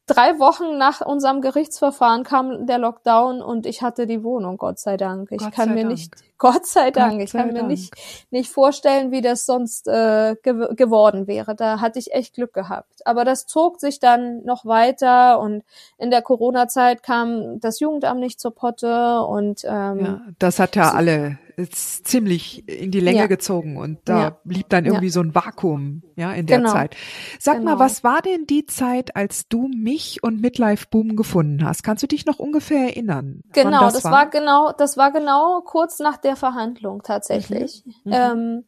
[0.08, 4.98] drei Wochen nach unserem Gerichtsverfahren kam der Lockdown und ich hatte die Wohnung, Gott sei
[4.98, 5.32] Dank.
[5.32, 5.90] Ich Gott kann mir Dank.
[5.90, 7.94] nicht, Gott sei Dank, Gott ich kann mir nicht,
[8.32, 11.56] nicht vorstellen, wie das sonst äh, ge geworden wäre.
[11.56, 13.06] Da hatte ich echt Glück gehabt.
[13.06, 15.64] Aber das zog sich dann noch weiter und
[15.98, 20.92] in der Corona-Zeit kam das Jugendamt nicht zur Potte und ähm, ja, das hat ja
[20.92, 23.28] so, alle ziemlich in die Länge ja.
[23.28, 24.38] gezogen und da ja.
[24.44, 25.12] blieb dann irgendwie ja.
[25.12, 26.72] so ein Vakuum, ja, in der genau.
[26.72, 26.96] Zeit.
[27.40, 27.72] Sag genau.
[27.72, 31.82] mal, was war denn die Zeit, als du mich und Midlife Boom gefunden hast?
[31.82, 33.42] Kannst du dich noch ungefähr erinnern?
[33.54, 34.12] Genau, das, das war?
[34.12, 34.30] war?
[34.30, 37.84] genau, das war genau kurz nach der Verhandlung tatsächlich.
[37.86, 37.94] Mhm.
[38.04, 38.14] Mhm.
[38.14, 38.64] Ähm,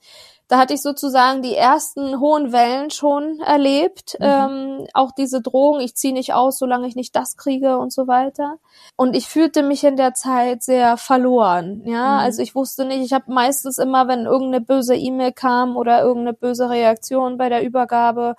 [0.50, 4.18] da hatte ich sozusagen die ersten hohen Wellen schon erlebt.
[4.20, 4.26] Mhm.
[4.26, 8.08] Ähm, auch diese Drohung, ich ziehe nicht aus, solange ich nicht das kriege und so
[8.08, 8.58] weiter.
[8.96, 11.84] Und ich fühlte mich in der Zeit sehr verloren.
[11.86, 12.20] Ja, mhm.
[12.20, 16.34] also ich wusste nicht, ich habe meistens immer, wenn irgendeine böse E-Mail kam oder irgendeine
[16.34, 18.36] böse Reaktion bei der Übergabe,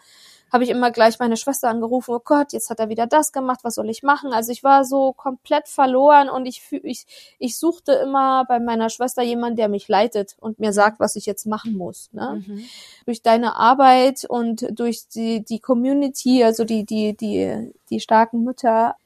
[0.53, 3.61] habe ich immer gleich meine Schwester angerufen, oh Gott, jetzt hat er wieder das gemacht,
[3.63, 4.33] was soll ich machen?
[4.33, 7.07] Also ich war so komplett verloren und ich, ich,
[7.39, 11.27] ich suchte immer bei meiner Schwester jemanden, der mich leitet und mir sagt, was ich
[11.27, 12.11] jetzt machen muss.
[12.13, 12.43] Ne?
[12.47, 12.65] Mhm.
[13.07, 18.97] Durch deine Arbeit und durch die, die Community, also die, die, die, die starken Mütter,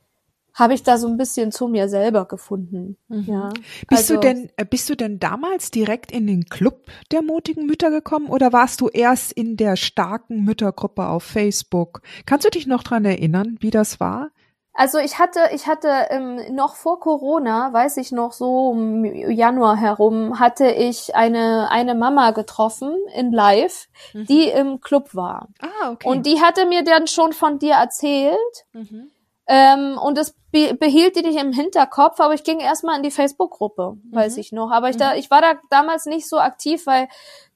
[0.55, 2.97] habe ich da so ein bisschen zu mir selber gefunden.
[3.09, 3.25] Mhm.
[3.27, 3.49] Ja.
[3.89, 7.67] Bist also, du denn, äh, bist du denn damals direkt in den Club der mutigen
[7.67, 12.03] Mütter gekommen oder warst du erst in der starken Müttergruppe auf Facebook?
[12.25, 14.31] Kannst du dich noch dran erinnern, wie das war?
[14.77, 19.77] Also ich hatte, ich hatte ähm, noch vor Corona, weiß ich noch so im Januar
[19.77, 24.27] herum, hatte ich eine eine Mama getroffen in Live, mhm.
[24.27, 25.49] die im Club war.
[25.61, 26.09] Ah, okay.
[26.09, 28.67] Und die hatte mir dann schon von dir erzählt.
[28.73, 29.13] Mhm.
[29.47, 33.97] Ähm, und be behielt die nicht im Hinterkopf, aber ich ging erstmal in die Facebook-Gruppe,
[34.13, 34.41] weiß mhm.
[34.41, 34.71] ich noch.
[34.71, 35.19] Aber ich da, mhm.
[35.19, 37.09] ich war da damals nicht so aktiv, weil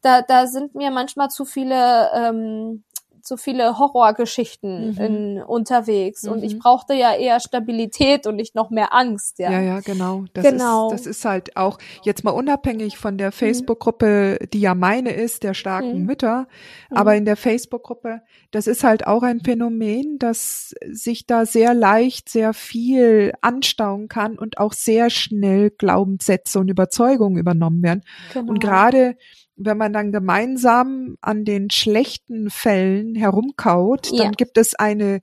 [0.02, 2.84] da, da sind mir manchmal zu viele ähm,
[3.28, 5.00] so viele Horrorgeschichten mhm.
[5.00, 6.32] in, unterwegs mhm.
[6.32, 6.58] und ich mhm.
[6.60, 9.38] brauchte ja eher Stabilität und nicht noch mehr Angst.
[9.38, 10.24] Ja, ja, ja genau.
[10.32, 10.90] Das genau.
[10.90, 13.32] Ist, das ist halt auch jetzt mal unabhängig von der mhm.
[13.32, 16.06] Facebook-Gruppe, die ja meine ist, der starken mhm.
[16.06, 16.48] Mütter,
[16.90, 22.28] aber in der Facebook-Gruppe, das ist halt auch ein Phänomen, dass sich da sehr leicht
[22.28, 28.02] sehr viel anstauen kann und auch sehr schnell Glaubenssätze und Überzeugungen übernommen werden.
[28.32, 28.50] Genau.
[28.50, 29.16] Und gerade
[29.58, 34.24] wenn man dann gemeinsam an den schlechten Fällen herumkaut, ja.
[34.24, 35.20] dann gibt es eine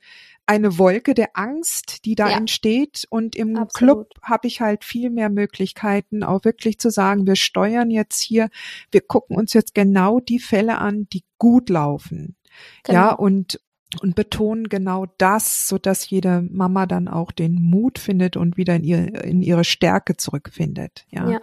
[0.48, 2.38] eine Wolke der Angst, die da ja.
[2.38, 3.06] entsteht.
[3.10, 4.10] Und im Absolut.
[4.10, 8.50] Club habe ich halt viel mehr Möglichkeiten, auch wirklich zu sagen, wir steuern jetzt hier,
[8.92, 12.36] wir gucken uns jetzt genau die Fälle an, die gut laufen.
[12.84, 13.00] Genau.
[13.00, 13.60] Ja, und,
[14.02, 18.76] und betonen genau das, so dass jede Mama dann auch den Mut findet und wieder
[18.76, 21.06] in ihre, in ihre Stärke zurückfindet.
[21.10, 21.30] Ja.
[21.30, 21.42] ja.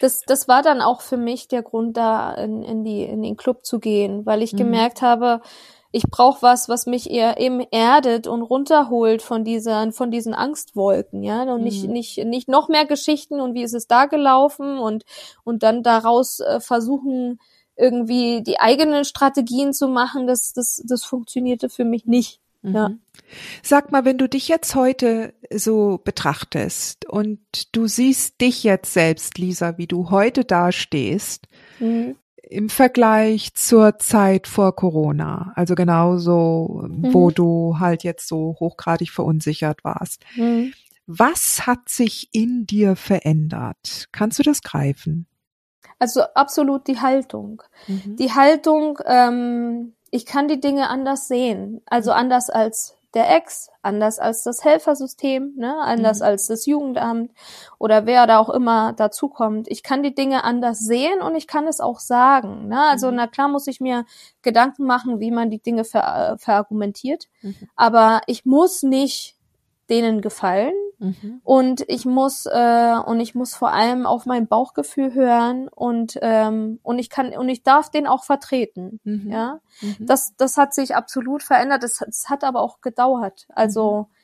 [0.00, 3.36] Das, das war dann auch für mich der Grund, da in, in, die, in den
[3.36, 4.58] Club zu gehen, weil ich mhm.
[4.58, 5.40] gemerkt habe,
[5.92, 11.22] ich brauche was, was mich eher eben erdet und runterholt von dieser, von diesen Angstwolken,
[11.22, 11.64] ja, und mhm.
[11.64, 15.04] nicht, nicht, nicht noch mehr Geschichten und wie ist es da gelaufen und,
[15.44, 17.38] und dann daraus äh, versuchen,
[17.76, 22.40] irgendwie die eigenen Strategien zu machen, das, das, das funktionierte für mich nicht.
[22.66, 22.88] Ja.
[22.90, 23.00] Mhm.
[23.62, 27.40] Sag mal, wenn du dich jetzt heute so betrachtest und
[27.74, 31.46] du siehst dich jetzt selbst, Lisa, wie du heute dastehst,
[31.80, 32.16] mhm.
[32.42, 37.12] im Vergleich zur Zeit vor Corona, also genauso, mhm.
[37.12, 40.24] wo du halt jetzt so hochgradig verunsichert warst.
[40.36, 40.72] Mhm.
[41.06, 44.08] Was hat sich in dir verändert?
[44.12, 45.26] Kannst du das greifen?
[45.98, 47.62] Also absolut die Haltung.
[47.86, 48.16] Mhm.
[48.16, 51.82] Die Haltung, ähm, ich kann die Dinge anders sehen.
[51.84, 52.16] Also mhm.
[52.16, 56.24] anders als der Ex, anders als das Helfersystem, ne, anders mhm.
[56.24, 57.30] als das Jugendamt
[57.78, 59.68] oder wer da auch immer dazukommt.
[59.68, 62.68] Ich kann die Dinge anders sehen und ich kann es auch sagen.
[62.68, 62.80] Ne?
[62.80, 63.16] Also mhm.
[63.16, 64.06] na klar muss ich mir
[64.40, 67.68] Gedanken machen, wie man die Dinge ver äh, verargumentiert, mhm.
[67.76, 69.36] aber ich muss nicht
[69.90, 71.40] denen gefallen, Mhm.
[71.44, 76.80] Und ich muss äh, und ich muss vor allem auf mein Bauchgefühl hören und ähm,
[76.82, 79.00] und ich kann und ich darf den auch vertreten.
[79.04, 79.30] Mhm.
[79.30, 80.06] Ja, mhm.
[80.06, 81.82] das das hat sich absolut verändert.
[81.82, 83.46] Das, das hat aber auch gedauert.
[83.50, 84.14] Also mhm.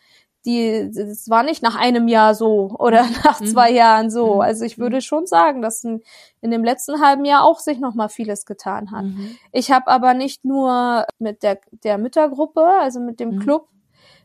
[0.46, 3.46] die, es war nicht nach einem Jahr so oder nach mhm.
[3.46, 4.40] zwei Jahren so.
[4.40, 6.02] Also ich würde schon sagen, dass in,
[6.40, 9.04] in dem letzten halben Jahr auch sich noch mal vieles getan hat.
[9.52, 13.68] Ich habe aber nicht nur mit der der Müttergruppe, also mit dem Club,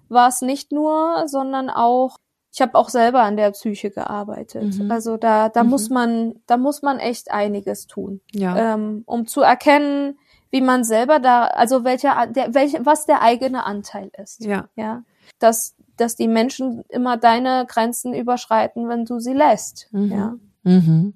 [0.08, 2.18] war es nicht nur, sondern auch
[2.58, 4.80] ich habe auch selber an der Psyche gearbeitet.
[4.80, 4.90] Mhm.
[4.90, 5.70] Also da, da mhm.
[5.70, 8.74] muss man, da muss man echt einiges tun, ja.
[8.74, 10.18] ähm, um zu erkennen,
[10.50, 14.44] wie man selber da, also welcher, der, welch, was der eigene Anteil ist.
[14.44, 14.70] Ja.
[14.76, 15.04] Ja.
[15.38, 19.90] Dass, dass die Menschen immer deine Grenzen überschreiten, wenn du sie lässt.
[19.92, 20.12] Mhm.
[20.12, 20.36] Ja.
[20.64, 21.14] Mhm.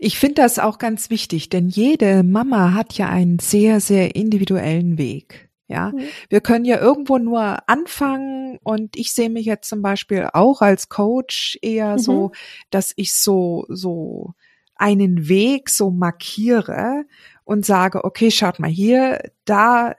[0.00, 4.98] Ich finde das auch ganz wichtig, denn jede Mama hat ja einen sehr, sehr individuellen
[4.98, 5.45] Weg.
[5.68, 6.02] Ja, mhm.
[6.28, 10.88] wir können ja irgendwo nur anfangen und ich sehe mich jetzt zum Beispiel auch als
[10.88, 11.98] Coach eher mhm.
[11.98, 12.32] so,
[12.70, 14.34] dass ich so, so
[14.76, 17.04] einen Weg so markiere
[17.46, 19.94] und sage, okay, schaut mal hier, da,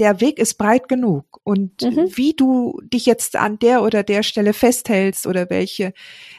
[0.00, 2.08] der Weg ist breit genug und mhm.
[2.16, 5.94] wie du dich jetzt an der oder der Stelle festhältst oder welche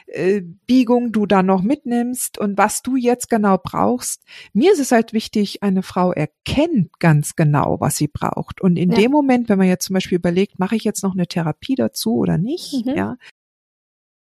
[0.08, 4.24] äh, Biegung du da noch mitnimmst und was du jetzt genau brauchst.
[4.52, 8.90] Mir ist es halt wichtig, eine Frau erkennt ganz genau, was sie braucht und in
[8.90, 8.98] ja.
[8.98, 12.16] dem Moment, wenn man jetzt zum Beispiel überlegt, mache ich jetzt noch eine Therapie dazu
[12.16, 12.94] oder nicht, mhm.
[12.94, 13.16] ja,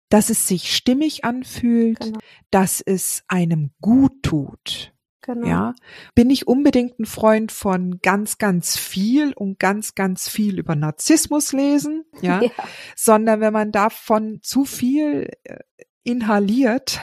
[0.10, 2.20] dass es sich stimmig anfühlt, genau.
[2.50, 4.97] dass es einem gut tut.
[5.28, 5.46] Genau.
[5.46, 5.76] Ja,
[6.16, 11.52] bin ich unbedingt ein Freund von ganz, ganz viel und ganz, ganz viel über Narzissmus
[11.52, 12.50] lesen, ja, ja.
[12.96, 15.58] sondern wenn man davon zu viel äh,
[16.04, 17.02] inhaliert,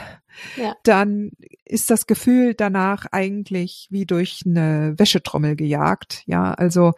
[0.57, 0.75] ja.
[0.81, 1.33] dann
[1.65, 6.93] ist das Gefühl danach eigentlich wie durch eine Wäschetrommel gejagt, ja, also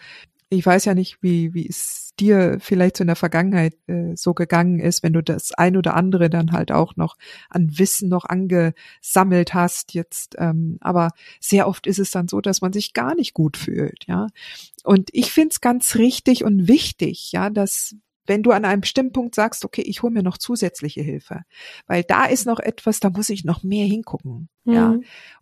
[0.47, 4.33] ich weiß ja nicht, wie, wie es dir vielleicht so in der Vergangenheit äh, so
[4.33, 7.15] gegangen ist, wenn du das ein oder andere dann halt auch noch
[7.49, 10.35] an Wissen noch angesammelt hast jetzt.
[10.37, 14.05] Ähm, aber sehr oft ist es dann so, dass man sich gar nicht gut fühlt,
[14.07, 14.27] ja.
[14.83, 17.95] Und ich finde es ganz richtig und wichtig, ja, dass
[18.27, 21.43] wenn du an einem bestimmten Punkt sagst, okay, ich hole mir noch zusätzliche Hilfe,
[21.87, 24.73] weil da ist noch etwas, da muss ich noch mehr hingucken, mhm.
[24.73, 24.95] ja.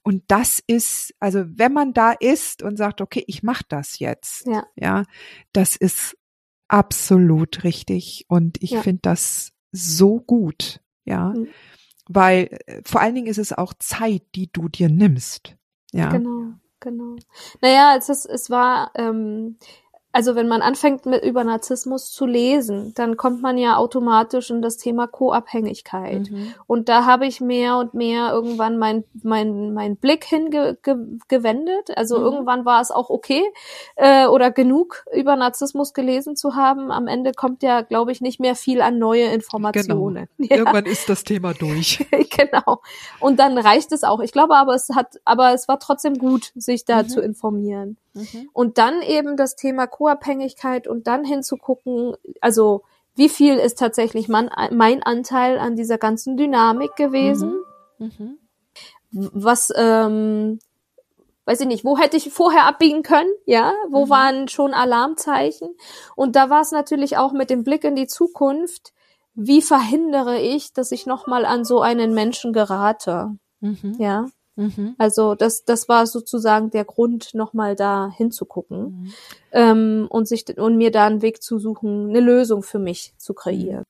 [0.03, 4.45] Und das ist, also wenn man da ist und sagt, okay, ich mache das jetzt,
[4.47, 5.03] ja, ja
[5.51, 6.15] das ist
[6.67, 8.25] absolut richtig.
[8.27, 8.81] Und ich Ja.
[8.81, 11.29] finde das so gut, ja.
[11.29, 11.47] Mhm.
[12.07, 15.55] Weil äh, vor allen Dingen ist es auch Zeit, die du dir nimmst.
[15.91, 16.09] Ja.
[16.09, 17.15] Genau, genau.
[17.61, 19.57] Naja, es, ist, es war, ähm,
[20.15, 24.61] also wenn man anfängt mit über Narzissmus zu lesen, dann kommt man ja automatisch in
[24.61, 26.31] das Thema Co-Abhängigkeit.
[26.31, 26.53] Mhm.
[26.67, 31.91] Und da habe ich mehr und mehr irgendwann mein, mein, mein Blick hingewendet.
[31.97, 32.23] Also Mhm.
[32.23, 33.43] irgendwann war es auch okay
[33.97, 36.91] äh, oder genug über Narzissmus gelesen zu haben.
[36.91, 40.27] Am Ende kommt ja, glaube ich, nicht mehr viel an neue Informationen.
[40.37, 40.57] Ja.
[40.57, 42.05] Irgendwann ist das Thema durch.
[42.11, 42.81] genau.
[43.19, 44.19] Und dann reicht es auch.
[44.19, 47.09] Ich glaube aber, es hat, aber es war trotzdem gut, sich da Mhm.
[47.09, 47.97] zu informieren.
[48.13, 48.49] Mhm.
[48.53, 52.83] Und dann eben das Thema Co-Abhängigkeit und dann hinzugucken, also
[53.15, 57.55] wie viel ist tatsächlich mein, mein Anteil an dieser ganzen Dynamik gewesen?
[57.97, 58.37] Mhm.
[59.11, 60.59] Was, ähm,
[61.45, 63.29] weiß ich nicht, wo hätte ich vorher abbiegen können?
[63.45, 64.09] Ja, wo Mhm.
[64.09, 65.69] waren schon Alarmzeichen?
[66.15, 68.93] Und da war es natürlich auch mit dem Blick in die Zukunft,
[69.33, 73.31] wie verhindere ich, dass ich nochmal an so einen Menschen gerate?
[73.61, 73.95] Mhm.
[73.97, 74.95] Ja, Mhm.
[74.97, 79.13] also das, das war sozusagen der Grund, nochmal da hinzugucken Mhm.
[79.51, 83.33] ähm, und sich und mir da einen Weg zu suchen, eine Lösung für mich zu
[83.33, 83.83] kreieren.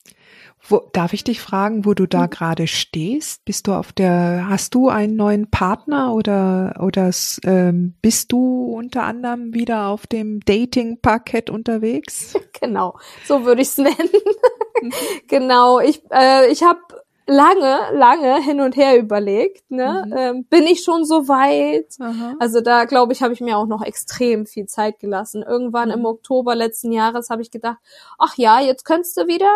[0.67, 2.30] Wo, darf ich dich fragen, wo du da Mhm.
[2.32, 3.45] gerade stehst?
[3.45, 7.12] Bist du auf der, hast du einen neuen Partner oder, oder
[7.43, 12.34] ähm, bist du unter anderem wieder auf dem Dating-Parkett unterwegs?
[12.62, 13.93] Genau, so würde ich es nennen.
[15.28, 16.80] genau, ich äh, ich habe
[17.27, 19.69] lange, lange hin und her überlegt.
[19.71, 20.03] Ne?
[20.07, 20.13] Mhm.
[20.17, 21.95] Ähm, bin ich schon so weit?
[21.99, 22.35] Aha.
[22.39, 25.43] Also da glaube ich, habe ich mir auch noch extrem viel Zeit gelassen.
[25.43, 26.05] Irgendwann im Mhm.
[26.05, 27.77] Oktober letzten Jahres habe ich gedacht,
[28.19, 29.51] ach ja, jetzt könntest du wieder.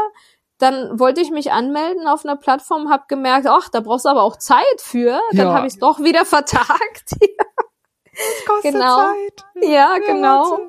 [0.57, 4.23] Dann wollte ich mich anmelden auf einer Plattform, habe gemerkt, ach, da brauchst du aber
[4.23, 5.19] auch Zeit für.
[5.31, 5.53] Dann Ja.
[5.53, 7.13] habe ich es doch wieder vertagt.
[7.17, 8.97] Das kostet genau.
[8.97, 9.45] Zeit.
[9.61, 10.59] ja, genau.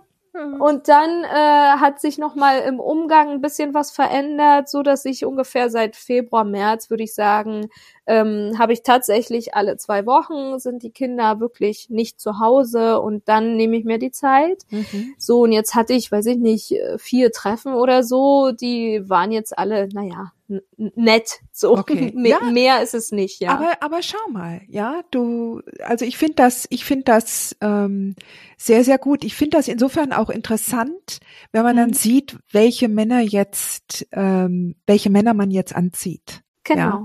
[0.41, 0.61] Wahnsinn.
[0.61, 5.05] Und dann äh, hat sich noch mal im Umgang ein bisschen was verändert, so dass
[5.05, 7.69] ich ungefähr seit Februar, März, würde ich sagen,
[8.11, 13.29] ähm, habe ich tatsächlich alle zwei Wochen sind die Kinder wirklich nicht zu Hause und
[13.29, 14.65] dann nehme ich mir die Zeit.
[14.71, 15.15] Mhm.
[15.19, 19.31] So und jetzt hatte ich, weiß ich nicht, äh, vier Treffen oder so, die waren
[19.33, 20.33] jetzt alle, naja,
[20.77, 21.39] nett.
[21.53, 22.11] So Okay.
[22.17, 22.51] mehr, Ja.
[22.51, 23.51] mehr ist es nicht, ja.
[23.51, 28.17] Aber, aber schau mal, ja, du, also ich finde das, ich finde das ähm,
[28.59, 29.23] sehr, sehr gut.
[29.25, 31.21] Ich finde das insofern auch interessant,
[31.53, 31.95] wenn man dann Mhm.
[31.95, 36.43] sieht, welche Männer jetzt, ähm, welche Männer man jetzt anzieht.
[36.65, 37.05] genau.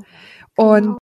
[0.58, 0.98] Und Genau.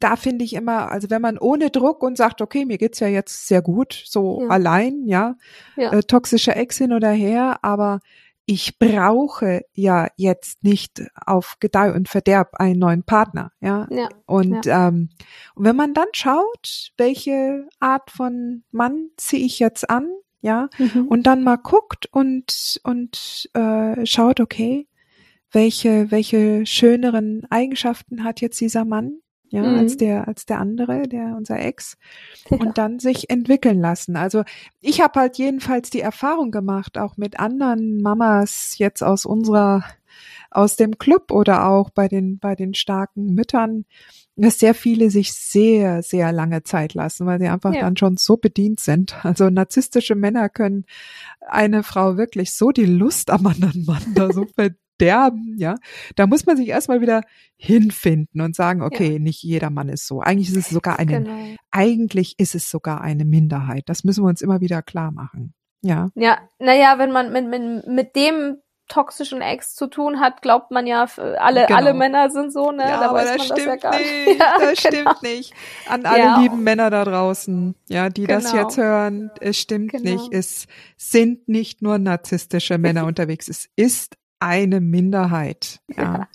[0.00, 3.08] da finde ich immer, also wenn man ohne Druck und sagt, okay, mir geht's ja
[3.08, 4.48] jetzt sehr gut, so Ja.
[4.48, 5.36] allein, ja,
[5.76, 5.92] Ja.
[5.92, 8.00] äh, toxische Ex hin oder her, aber
[8.50, 13.86] ich brauche ja jetzt nicht auf Gedeih und Verderb einen neuen Partner, ja.
[13.90, 14.08] Ja.
[14.26, 15.10] Und, ähm,
[15.54, 20.08] und wenn man dann schaut, welche Art von Mann ziehe ich jetzt an,
[20.40, 21.08] ja, Mhm.
[21.08, 24.87] und dann mal guckt und und äh, schaut, okay,
[25.52, 29.18] welche welche schöneren Eigenschaften hat jetzt dieser Mann,
[29.50, 29.78] ja, Mhm.
[29.78, 31.96] als der als der andere, der unser Ex,
[32.50, 32.58] Ja.
[32.58, 34.16] und dann sich entwickeln lassen.
[34.16, 34.42] Also
[34.80, 39.84] ich habe halt jedenfalls die Erfahrung gemacht, auch mit anderen Mamas jetzt aus unserer
[40.50, 43.84] aus dem Club oder auch bei den bei den starken Müttern,
[44.36, 47.80] dass sehr viele sich sehr sehr lange Zeit lassen, weil sie einfach Ja.
[47.82, 49.14] dann schon so bedient sind.
[49.24, 50.84] Also narzisstische Männer können
[51.40, 54.44] eine Frau wirklich so die Lust am anderen Mann da so
[54.98, 55.76] verderben, ja.
[56.16, 57.22] Da muss man sich erstmal wieder
[57.56, 60.20] hinfinden und sagen, okay, nicht jeder Mann ist so.
[60.20, 61.56] Eigentlich ist es sogar eine Genau.
[61.70, 63.84] eigentlich ist es sogar eine Minderheit.
[63.86, 65.54] Das müssen wir uns immer wieder klar machen.
[65.82, 66.08] Ja.
[66.14, 68.56] Ja, naja, wenn man mit, mit, mit dem
[68.88, 71.04] toxischen Ex zu tun hat, glaubt man ja,
[71.38, 71.78] alle, Genau.
[71.78, 72.84] alle Männer sind so, ne?
[72.84, 74.08] da weiß man das ja gar nicht.
[74.40, 75.12] Ja, das genau.
[75.12, 75.52] stimmt nicht.
[75.88, 76.40] An alle Ja.
[76.40, 78.62] lieben Männer da draußen, ja, die das Genau.
[78.62, 80.10] jetzt hören, es stimmt Genau.
[80.10, 80.32] nicht.
[80.32, 83.48] Es sind nicht nur narzisstische Männer unterwegs.
[83.48, 85.80] Es ist eine Minderheit.
[85.96, 86.28] Ja.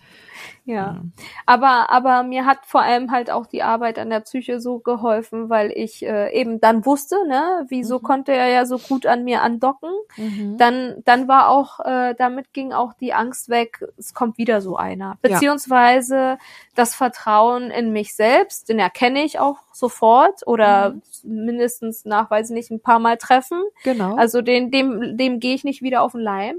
[0.66, 1.02] Ja.
[1.46, 5.50] Aber, aber mir hat vor allem halt auch die Arbeit an der Psyche so geholfen,
[5.50, 8.04] weil ich äh, eben dann wusste, ne, wieso Mhm.
[8.04, 9.89] konnte er ja so gut an mir andocken.
[10.16, 10.58] Mhm.
[10.58, 14.78] Dann, dann war auch, äh, damit ging auch die Angst weg, es kommt wieder so
[14.78, 15.18] einer.
[15.26, 15.34] Ja.
[15.34, 16.38] Beziehungsweise
[16.76, 20.92] das Vertrauen in mich selbst, den erkenne ich auch sofort oder
[21.24, 21.46] Mhm.
[21.46, 23.62] mindestens nach, weiß nicht, ein paar Mal treffen.
[23.84, 24.16] Genau.
[24.16, 26.56] Also den, dem, dem gehe ich nicht wieder auf den Leim.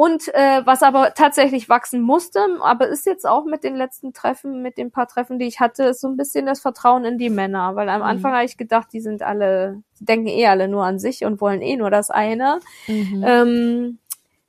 [0.00, 4.62] Und äh, was aber tatsächlich wachsen musste, aber ist jetzt auch mit den letzten Treffen,
[4.62, 7.28] mit den paar Treffen, die ich hatte, ist so ein bisschen das Vertrauen in die
[7.28, 7.76] Männer.
[7.76, 8.06] Weil am Mhm.
[8.06, 11.42] Anfang habe ich gedacht, die sind alle, die denken eh alle nur an sich und
[11.42, 12.60] wollen eh nur das eine.
[12.86, 13.24] Mhm.
[13.26, 13.98] Ähm,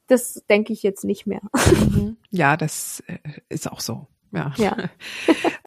[0.07, 1.41] das denke ich jetzt nicht mehr.
[1.53, 2.15] Mhm.
[2.31, 3.17] Ja, das äh,
[3.49, 4.07] ist auch so.
[4.31, 4.53] Ja.
[4.55, 4.77] Ja.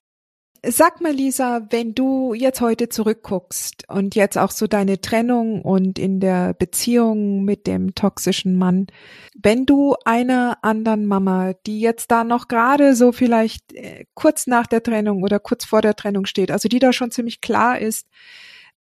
[0.66, 5.98] Sag mal, Lisa, wenn du jetzt heute zurückguckst und jetzt auch so deine Trennung und
[5.98, 8.86] in der Beziehung mit dem toxischen Mann,
[9.34, 14.66] wenn du einer anderen Mama, die jetzt da noch gerade so vielleicht äh, kurz nach
[14.66, 18.06] der Trennung oder kurz vor der Trennung steht, also die da schon ziemlich klar ist,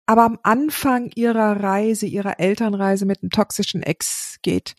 [0.07, 4.75] aber am Anfang ihrer Reise, ihrer Elternreise mit einem toxischen Ex geht,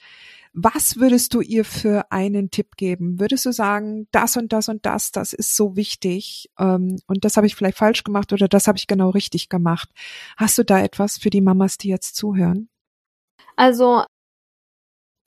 [0.54, 3.20] was würdest du ihr für einen Tipp geben?
[3.20, 7.38] Würdest du sagen, das und das und das, das ist so wichtig ähm, und das
[7.38, 9.89] habe ich vielleicht falsch gemacht oder das habe ich genau richtig gemacht?
[10.38, 12.70] Hast du da etwas für die Mamas, die jetzt zuhören?
[13.56, 14.04] Also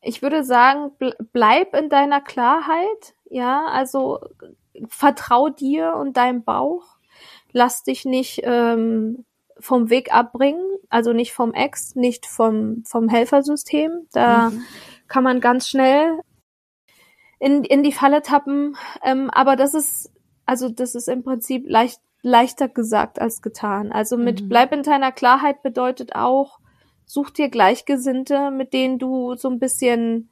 [0.01, 0.93] ich würde sagen,
[1.33, 4.21] bleib in deiner Klarheit, ja, also
[4.87, 6.85] vertrau dir und deinem Bauch,
[7.51, 9.25] lass dich nicht ähm,
[9.59, 14.07] vom Weg abbringen, also nicht vom Ex, nicht vom vom Helfersystem.
[14.13, 14.63] Da mhm
[15.09, 16.21] kann man ganz schnell
[17.39, 18.77] in, in die Falle tappen.
[19.03, 20.13] Ähm, aber das ist,
[20.45, 23.93] also das ist im Prinzip leicht, leichter gesagt als getan.
[23.93, 24.49] Also mit mhm.
[24.49, 26.59] bleib in deiner Klarheit bedeutet auch,
[27.05, 30.29] such dir Gleichgesinnte, mit denen du so ein bisschen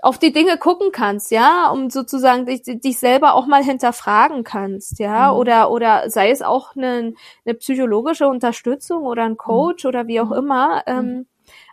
[0.00, 4.98] auf die Dinge gucken kannst, ja, um sozusagen dich, dich selber auch mal hinterfragen kannst,
[4.98, 5.38] ja, mhm.
[5.38, 7.14] oder oder sei es auch eine,
[7.44, 9.88] eine psychologische Unterstützung oder ein Coach mhm.
[9.88, 10.36] oder wie auch mhm.
[10.36, 11.26] immer, ähm, mhm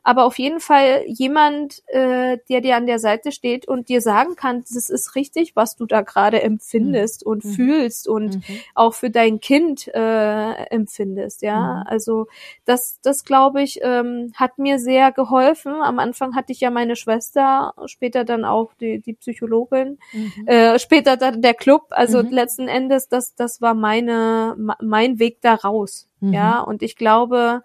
[0.03, 4.35] aber auf jeden Fall jemand, äh, der dir an der Seite steht und dir sagen
[4.35, 7.31] kann, das ist richtig, was du da gerade empfindest mhm.
[7.31, 7.49] und mhm.
[7.49, 8.59] fühlst und mhm.
[8.75, 11.59] auch für dein Kind äh, empfindest, ja.
[11.59, 11.83] Mhm.
[11.87, 12.27] Also
[12.65, 15.73] das, das glaube ich, ähm, hat mir sehr geholfen.
[15.81, 20.47] Am Anfang hatte ich ja meine Schwester, später dann auch die, die Psychologin, mhm.
[20.47, 21.87] äh, später dann der Club.
[21.89, 22.29] Also mhm.
[22.29, 26.07] letzten Endes, das, das war meine, mein Weg da raus.
[26.21, 27.63] Ja, und ich glaube,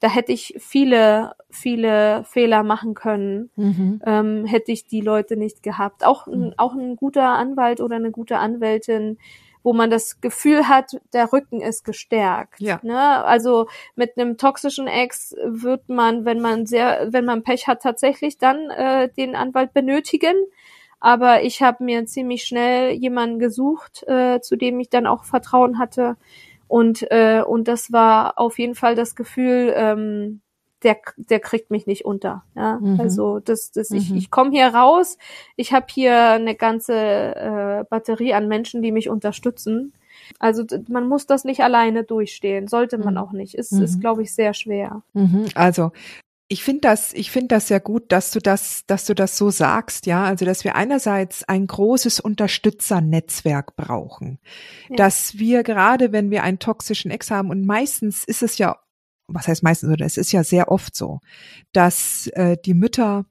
[0.00, 4.02] da hätte ich viele, viele Fehler machen können, mhm.
[4.04, 6.04] ähm, hätte ich die Leute nicht gehabt.
[6.04, 6.52] Auch, mhm.
[6.56, 9.18] auch ein guter Anwalt oder eine gute Anwältin,
[9.62, 12.60] wo man das Gefühl hat, der Rücken ist gestärkt.
[12.60, 12.78] Ja.
[12.82, 13.00] Ne?
[13.00, 13.66] Also
[13.96, 18.70] mit einem toxischen Ex wird man, wenn man sehr, wenn man Pech hat, tatsächlich dann
[18.70, 20.36] äh, den Anwalt benötigen.
[21.00, 25.78] Aber ich habe mir ziemlich schnell jemanden gesucht, äh, zu dem ich dann auch Vertrauen
[25.78, 26.16] hatte,
[26.68, 30.40] und, äh, und das war auf jeden Fall das Gefühl, ähm,
[30.82, 32.44] der, der kriegt mich nicht unter.
[32.54, 32.78] Ja?
[32.80, 33.00] Mhm.
[33.00, 33.96] Also das, das, mhm.
[33.96, 35.18] ich, ich komme hier raus,
[35.56, 39.92] ich habe hier eine ganze äh, Batterie an Menschen, die mich unterstützen.
[40.38, 43.20] Also man muss das nicht alleine durchstehen, sollte man mhm.
[43.20, 43.54] auch nicht.
[43.54, 43.82] Ist, mhm.
[43.82, 45.02] ist glaube ich, sehr schwer.
[45.12, 45.46] Mhm.
[45.54, 45.92] Also
[46.48, 49.50] ich finde das, ich finde das sehr gut, dass du das, dass du das so
[49.50, 50.24] sagst, ja.
[50.24, 54.38] Also, dass wir einerseits ein großes Unterstützernetzwerk brauchen,
[54.88, 54.96] ja.
[54.96, 58.78] dass wir gerade, wenn wir einen toxischen Ex haben und meistens ist es ja,
[59.26, 61.20] was heißt meistens oder es ist ja sehr oft so,
[61.72, 63.26] dass äh, die Mütter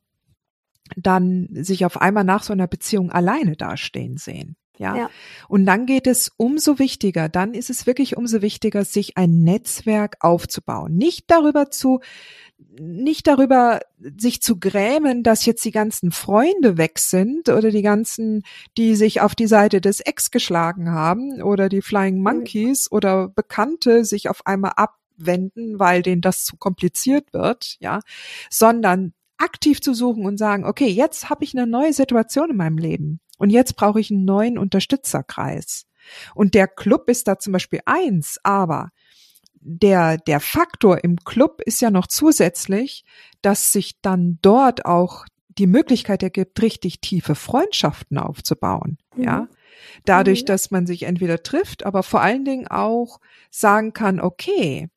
[0.97, 4.57] dann sich auf einmal nach so einer Beziehung alleine dastehen sehen.
[4.77, 4.95] Ja?
[4.95, 5.09] ja.
[5.47, 10.17] Und dann geht es umso wichtiger, dann ist es wirklich umso wichtiger, sich ein Netzwerk
[10.19, 10.95] aufzubauen.
[10.95, 11.99] Nicht darüber zu
[12.79, 18.43] nicht darüber sich zu grämen, dass jetzt die ganzen Freunde weg sind oder die ganzen,
[18.77, 22.95] die sich auf die Seite des Ex geschlagen haben oder die Flying Monkeys mhm.
[22.95, 27.99] oder Bekannte sich auf einmal abwenden, weil denen das zu kompliziert wird, ja,
[28.49, 32.77] sondern aktiv zu suchen und sagen, okay, jetzt habe ich eine neue Situation in meinem
[32.77, 35.85] Leben und jetzt brauche ich einen neuen Unterstützerkreis.
[36.33, 38.89] Und der Club ist da zum Beispiel eins, aber
[39.59, 43.03] der, der Faktor im Club ist ja noch zusätzlich,
[43.41, 45.25] dass sich dann dort auch
[45.57, 48.97] die Möglichkeit ergibt, richtig tiefe Freundschaften aufzubauen.
[49.15, 49.23] Mhm.
[49.23, 49.47] Ja.
[50.05, 50.45] Dadurch, mhm.
[50.47, 53.19] dass man sich entweder trifft, aber vor allen Dingen auch
[53.49, 54.89] sagen kann, okay,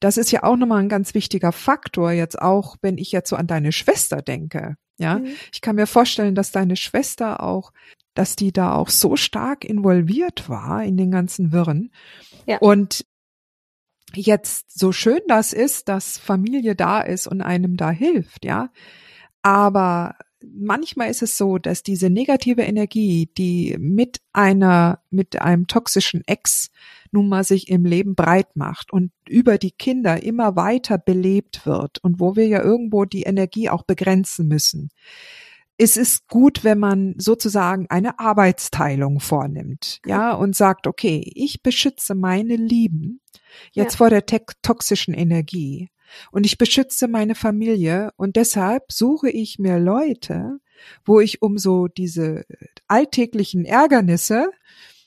[0.00, 3.36] das ist ja auch nochmal ein ganz wichtiger Faktor, jetzt auch, wenn ich jetzt so
[3.36, 4.76] an deine Schwester denke.
[5.00, 5.28] Ja, mhm.
[5.50, 7.72] ich kann mir vorstellen, dass deine Schwester auch,
[8.14, 11.90] dass die da auch so stark involviert war in den ganzen Wirren.
[12.46, 12.58] Ja.
[12.58, 13.06] Und
[14.14, 18.70] jetzt so schön das ist, dass Familie da ist und einem da hilft, ja.
[19.40, 26.22] Aber manchmal ist es so, dass diese negative Energie, die mit einer, mit einem toxischen
[26.26, 26.70] Ex
[27.12, 31.98] nun mal sich im Leben breit macht und über die Kinder immer weiter belebt wird
[32.02, 34.90] und wo wir ja irgendwo die Energie auch begrenzen müssen.
[35.76, 42.14] Es ist gut, wenn man sozusagen eine Arbeitsteilung vornimmt, ja, und sagt, okay, ich beschütze
[42.14, 43.20] meine Lieben
[43.72, 43.96] jetzt ja.
[43.98, 45.88] vor der toxischen Energie.
[46.32, 50.58] Und ich beschütze meine Familie und deshalb suche ich mir Leute,
[51.04, 52.44] wo ich um so diese
[52.88, 54.50] alltäglichen Ärgernisse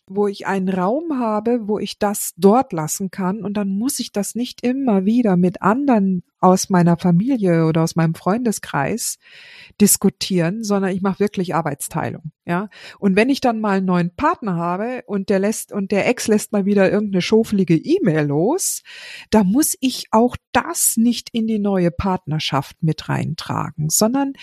[0.08, 4.12] wo ich einen Raum habe, wo ich das dort lassen kann und dann muss ich
[4.12, 9.18] das nicht immer wieder mit anderen aus meiner Familie oder aus meinem Freundeskreis
[9.80, 12.68] diskutieren, sondern ich mache wirklich Arbeitsteilung, ja.
[13.00, 16.28] Und wenn ich dann mal einen neuen Partner habe und der lässt und der Ex
[16.28, 18.84] lässt mal wieder irgendeine schofelige E-Mail los,
[19.30, 24.34] da muss ich auch das nicht in die neue Partnerschaft mit reintragen, sondern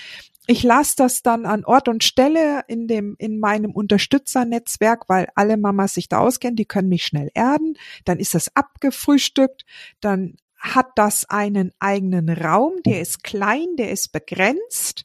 [0.51, 5.57] ich lasse das dann an Ort und Stelle in dem, in meinem Unterstützernetzwerk, weil alle
[5.57, 7.79] Mamas sich da auskennen, die können mich schnell erden.
[8.05, 9.65] Dann ist das abgefrühstückt.
[10.01, 15.05] Dann hat das einen eigenen Raum, der ist klein, der ist begrenzt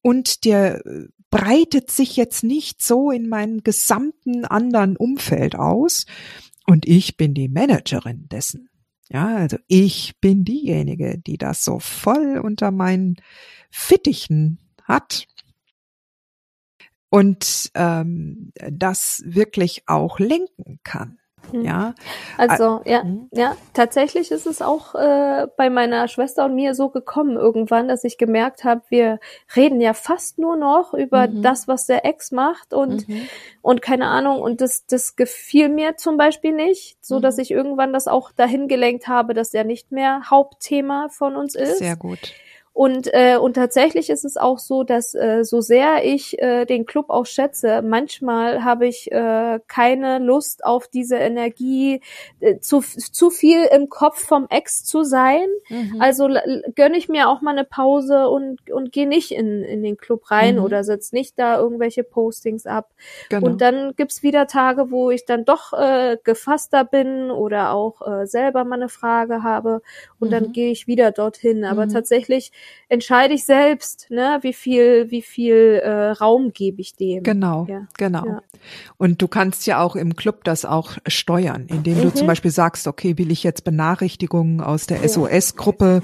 [0.00, 6.06] und der äh, breitet sich jetzt nicht so in meinem gesamten anderen Umfeld aus.
[6.66, 8.70] Und ich bin die Managerin dessen.
[9.10, 13.16] Ja, also ich bin diejenige, die das so voll unter meinen
[13.70, 15.26] Fittichen hat
[17.10, 21.18] und ähm, das wirklich auch lenken kann.
[21.50, 21.62] Hm.
[21.62, 21.94] Ja.
[22.36, 23.28] Also ja, mhm.
[23.32, 28.04] ja, tatsächlich ist es auch äh, bei meiner Schwester und mir so gekommen irgendwann, dass
[28.04, 29.20] ich gemerkt habe, wir
[29.54, 31.42] reden ja fast nur noch über mhm.
[31.42, 33.28] das, was der Ex macht und mhm.
[33.62, 37.42] und keine Ahnung und das das gefiel mir zum Beispiel nicht, so dass mhm.
[37.42, 41.78] ich irgendwann das auch dahin gelenkt habe, dass er nicht mehr Hauptthema von uns ist.
[41.78, 42.32] Sehr gut.
[42.76, 46.84] Und, äh, und tatsächlich ist es auch so, dass äh, so sehr ich äh, den
[46.84, 52.02] Club auch schätze, manchmal habe ich äh, keine Lust auf diese Energie,
[52.40, 55.46] äh, zu, zu viel im Kopf vom Ex zu sein.
[55.70, 56.02] Mhm.
[56.02, 56.28] Also
[56.74, 60.30] gönne ich mir auch mal eine Pause und, und gehe nicht in, in den Club
[60.30, 60.62] rein mhm.
[60.62, 62.90] oder setz nicht da irgendwelche Postings ab.
[63.30, 63.46] Genau.
[63.46, 68.26] Und dann gibt's wieder Tage, wo ich dann doch äh, gefasster bin oder auch äh,
[68.26, 69.80] selber mal eine Frage habe
[70.20, 70.32] und mhm.
[70.32, 71.64] dann gehe ich wieder dorthin.
[71.64, 71.90] Aber mhm.
[71.94, 72.52] tatsächlich
[72.88, 77.22] entscheide ich selbst, ne, wie viel, wie viel äh, Raum gebe ich dem.
[77.22, 77.86] Genau, ja.
[77.96, 78.26] genau.
[78.26, 78.42] Ja.
[78.96, 82.02] Und du kannst ja auch im Club das auch steuern, indem mhm.
[82.02, 86.02] du zum Beispiel sagst, okay, will ich jetzt Benachrichtigungen aus der SOS-Gruppe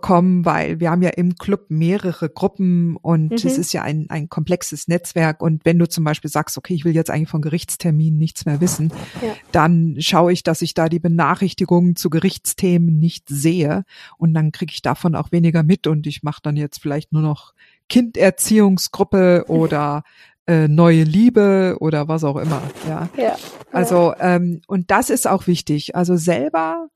[0.00, 3.36] kommen, weil wir haben ja im Club mehrere Gruppen und mhm.
[3.36, 5.42] es ist ja ein, ein komplexes Netzwerk.
[5.42, 8.60] Und wenn du zum Beispiel sagst, okay, ich will jetzt eigentlich von Gerichtsterminen nichts mehr
[8.60, 8.92] wissen,
[9.22, 9.34] ja.
[9.52, 13.84] dann schaue ich, dass ich da die Benachrichtigungen zu Gerichtsthemen nicht sehe
[14.18, 17.22] und dann kriege ich davon auch weniger mit und ich mache dann jetzt vielleicht nur
[17.22, 17.54] noch
[17.88, 20.02] Kinderziehungsgruppe oder
[20.46, 22.62] äh, neue Liebe oder was auch immer.
[22.88, 23.08] Ja.
[23.16, 23.36] ja.
[23.72, 25.94] Also ähm, und das ist auch wichtig.
[25.94, 26.88] Also selber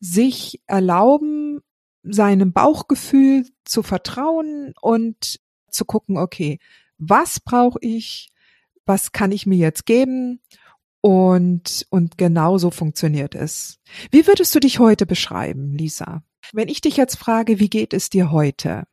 [0.00, 1.60] sich erlauben,
[2.04, 6.58] seinem Bauchgefühl zu vertrauen und zu gucken, okay,
[6.98, 8.30] was brauche ich,
[8.86, 10.40] was kann ich mir jetzt geben
[11.00, 13.78] und, und genau so funktioniert es.
[14.10, 16.22] Wie würdest du dich heute beschreiben, Lisa?
[16.52, 18.84] Wenn ich dich jetzt frage, wie geht es dir heute?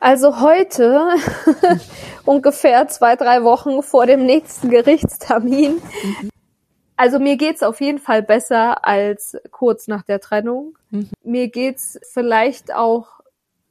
[0.00, 1.08] Also heute,
[2.24, 6.30] ungefähr zwei, drei Wochen vor dem nächsten Gerichtstermin, mhm.
[6.98, 10.76] Also mir geht's auf jeden Fall besser als kurz nach der Trennung.
[10.90, 11.10] Mhm.
[11.22, 13.20] Mir geht's vielleicht auch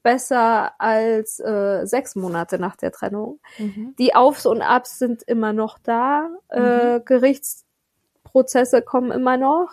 [0.01, 3.41] besser als äh, sechs Monate nach der Trennung.
[3.57, 3.93] Mhm.
[3.99, 6.29] Die Aufs und Abs sind immer noch da.
[6.47, 6.65] Äh, mhm.
[6.65, 9.71] Äh, Gerichtsprozesse kommen immer noch.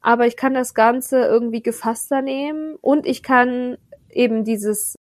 [0.00, 3.76] Aber ich kann das Ganze irgendwie gefasster nehmen und ich kann
[4.08, 4.96] eben dieses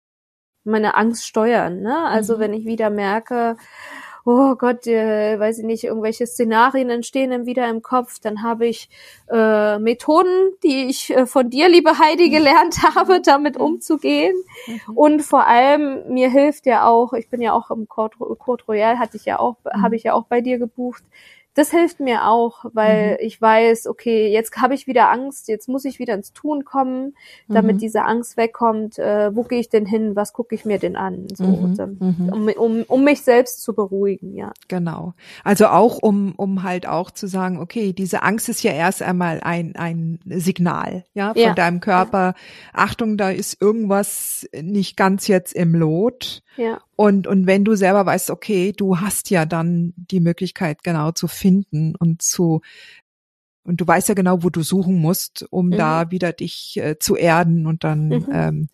[0.64, 1.82] meine Angst steuern.
[1.82, 1.96] Ne?
[2.08, 2.40] Also mhm.
[2.40, 3.56] wenn ich wieder merke,
[4.26, 8.68] oh Gott, äh, weiß ich nicht, irgendwelche Szenarien entstehen dann wieder im Kopf, dann habe
[8.68, 8.90] ich
[9.30, 14.36] äh, Methoden, die ich äh, von dir, liebe Heidi, gelernt habe, damit umzugehen.
[14.68, 14.98] Mhm.
[14.98, 19.00] Und vor allem, mir hilft ja auch, ich bin ja auch im Court, Court Royal,
[19.00, 19.82] hatte ich ja auch, mhm.
[19.84, 21.04] habe ich ja auch bei dir gebucht,
[21.56, 23.18] das hilft mir auch, weil mhm.
[23.22, 27.16] ich weiß, okay, jetzt habe ich wieder Angst, jetzt muss ich wieder ins Tun kommen,
[27.48, 27.80] damit mhm.
[27.80, 28.98] diese Angst wegkommt.
[28.98, 30.16] Äh, wo gehe ich denn hin?
[30.16, 31.28] Was gucke ich mir denn an?
[31.34, 31.98] So, mhm.
[32.00, 32.30] mhm.
[32.30, 34.52] um, um, um mich selbst zu beruhigen, ja.
[34.68, 35.14] Genau.
[35.44, 39.42] Also auch um, um halt auch zu sagen, okay, diese Angst ist ja erst einmal
[39.42, 41.54] ein, ein Signal, ja, von ja.
[41.54, 42.34] deinem Körper.
[42.74, 46.43] Achtung, da ist irgendwas nicht ganz jetzt im Lot.
[46.58, 46.82] Ja.
[46.96, 51.28] Und, und wenn du selber weißt, okay, du hast ja dann die Möglichkeit genau zu
[51.28, 52.62] finden und zu,
[53.66, 55.78] und du weißt ja genau, wo du suchen musst, um mhm.
[55.78, 58.28] da wieder dich äh, zu erden und dann mhm.
[58.32, 58.70] ähm,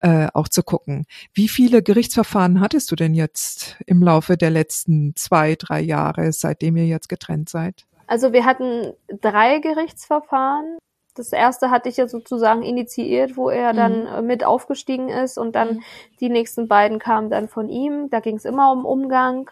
[0.00, 1.06] äh, auch zu gucken.
[1.32, 6.76] Wie viele Gerichtsverfahren hattest du denn jetzt im Laufe der letzten zwei, drei Jahre, seitdem
[6.76, 7.86] ihr jetzt getrennt seid?
[8.08, 10.76] Also wir hatten drei Gerichtsverfahren
[11.14, 14.06] das erste hatte ich ja sozusagen initiiert, wo er dann mhm.
[14.06, 15.82] Äh, mit aufgestiegen ist und dann mhm.
[16.20, 18.08] die nächsten beiden kamen dann von ihm.
[18.10, 19.50] Da ging es immer um Umgang.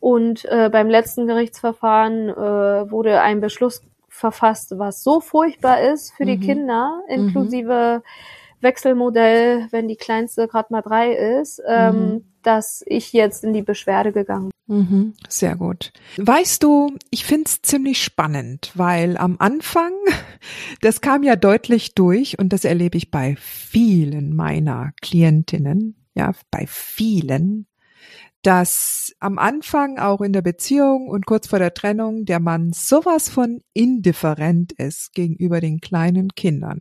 [0.00, 6.24] Und äh, beim letzten Gerichtsverfahren äh, wurde ein Beschluss verfasst, was so furchtbar ist für
[6.24, 6.28] mhm.
[6.28, 7.14] die Kinder, mhm.
[7.14, 8.02] inklusive
[8.60, 12.24] Wechselmodell, wenn die kleinste gerade mal drei ist, ähm, mhm.
[12.42, 14.53] dass ich jetzt in die Beschwerde gegangen bin.
[14.66, 15.92] Mhm, sehr gut.
[16.16, 19.92] Weißt du, ich find's ziemlich spannend, weil am Anfang,
[20.80, 26.66] das kam ja deutlich durch und das erlebe ich bei vielen meiner Klientinnen, ja, bei
[26.66, 27.66] vielen,
[28.42, 33.28] dass am Anfang auch in der Beziehung und kurz vor der Trennung der Mann sowas
[33.28, 36.80] von indifferent ist gegenüber den kleinen Kindern.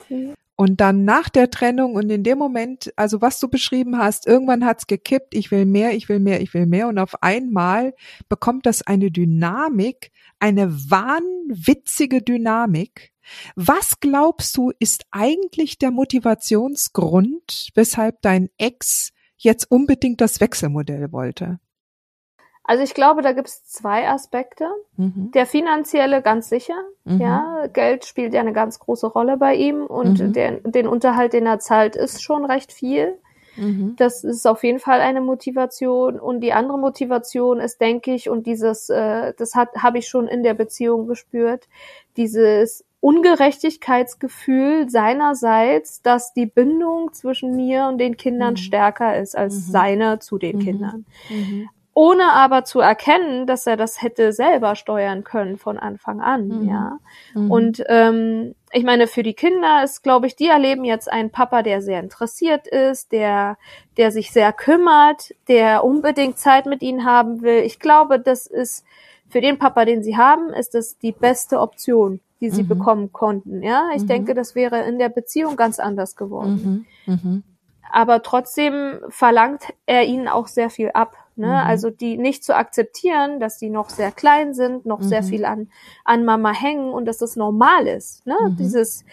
[0.00, 0.34] Okay.
[0.58, 4.64] Und dann nach der Trennung und in dem Moment, also was du beschrieben hast, irgendwann
[4.64, 6.88] hat's gekippt, ich will mehr, ich will mehr, ich will mehr.
[6.88, 7.94] Und auf einmal
[8.30, 13.12] bekommt das eine Dynamik, eine wahnwitzige Dynamik.
[13.54, 21.58] Was glaubst du, ist eigentlich der Motivationsgrund, weshalb dein Ex jetzt unbedingt das Wechselmodell wollte?
[22.66, 24.68] Also ich glaube, da gibt es zwei Aspekte.
[24.96, 25.30] Mhm.
[25.32, 26.74] Der finanzielle ganz sicher.
[27.04, 27.20] Mhm.
[27.20, 30.32] Ja, Geld spielt ja eine ganz große Rolle bei ihm und mhm.
[30.32, 33.18] der, den Unterhalt, den er zahlt, ist schon recht viel.
[33.56, 33.94] Mhm.
[33.96, 36.18] Das ist auf jeden Fall eine Motivation.
[36.18, 40.26] Und die andere Motivation ist, denke ich, und dieses, äh, das hat habe ich schon
[40.26, 41.68] in der Beziehung gespürt,
[42.16, 48.58] dieses Ungerechtigkeitsgefühl seinerseits, dass die Bindung zwischen mir und den Kindern mhm.
[48.58, 49.70] stärker ist als mhm.
[49.70, 50.60] seine zu den mhm.
[50.60, 51.06] Kindern.
[51.98, 56.68] Ohne aber zu erkennen, dass er das hätte selber steuern können von Anfang an, mhm.
[56.68, 56.98] ja.
[57.32, 57.50] Mhm.
[57.50, 61.62] Und ähm, ich meine, für die Kinder ist, glaube ich, die erleben jetzt einen Papa,
[61.62, 63.56] der sehr interessiert ist, der,
[63.96, 67.62] der sich sehr kümmert, der unbedingt Zeit mit ihnen haben will.
[67.62, 68.84] Ich glaube, das ist
[69.30, 72.68] für den Papa, den sie haben, ist das die beste Option, die sie mhm.
[72.68, 73.62] bekommen konnten.
[73.62, 74.08] Ja, ich mhm.
[74.08, 76.86] denke, das wäre in der Beziehung ganz anders geworden.
[77.06, 77.14] Mhm.
[77.14, 77.42] Mhm.
[77.90, 81.48] Aber trotzdem verlangt er ihnen auch sehr viel ab Ne?
[81.48, 81.52] Mhm.
[81.52, 85.08] Also die nicht zu akzeptieren, dass die noch sehr klein sind, noch mhm.
[85.08, 85.68] sehr viel an,
[86.04, 88.26] an Mama hängen und dass das normal ist.
[88.26, 88.36] Ne?
[88.40, 88.56] Mhm.
[88.56, 89.04] Dieses,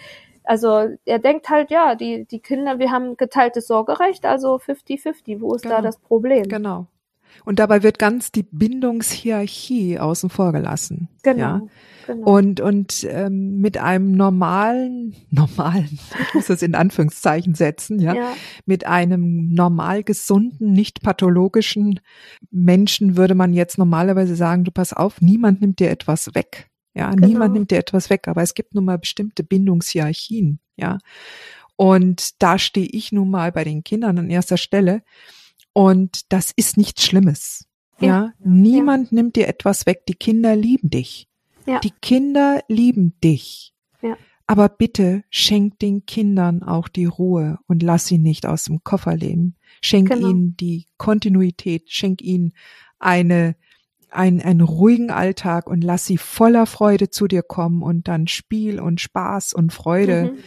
[0.43, 5.53] also er denkt halt, ja, die, die Kinder, wir haben geteiltes Sorgerecht, also 50-50, wo
[5.53, 5.75] ist genau.
[5.75, 6.47] da das Problem?
[6.47, 6.87] Genau.
[7.45, 11.09] Und dabei wird ganz die Bindungshierarchie außen vor gelassen.
[11.23, 11.39] Genau.
[11.39, 11.61] Ja?
[12.07, 12.35] Genau.
[12.35, 18.33] Und, und ähm, mit einem normalen, normalen, ich muss das in Anführungszeichen setzen, ja, ja,
[18.65, 21.99] mit einem normal gesunden, nicht pathologischen
[22.51, 26.69] Menschen würde man jetzt normalerweise sagen, du pass auf, niemand nimmt dir etwas weg.
[26.93, 27.27] Ja, genau.
[27.27, 30.99] niemand nimmt dir etwas weg, aber es gibt nun mal bestimmte Bindungshierarchien, ja.
[31.75, 35.01] Und da stehe ich nun mal bei den Kindern an erster Stelle.
[35.73, 37.65] Und das ist nichts Schlimmes.
[37.99, 38.33] Ja, ja.
[38.39, 39.15] niemand ja.
[39.15, 40.05] nimmt dir etwas weg.
[40.07, 41.27] Die Kinder lieben dich.
[41.65, 41.79] Ja.
[41.79, 43.73] Die Kinder lieben dich.
[44.01, 44.17] Ja.
[44.45, 49.15] Aber bitte schenk den Kindern auch die Ruhe und lass sie nicht aus dem Koffer
[49.15, 49.55] leben.
[49.81, 50.29] Schenk genau.
[50.29, 52.53] ihnen die Kontinuität, schenk ihnen
[52.99, 53.55] eine,
[54.09, 58.79] ein, einen ruhigen Alltag und lass sie voller Freude zu dir kommen und dann Spiel
[58.79, 60.37] und Spaß und Freude mhm.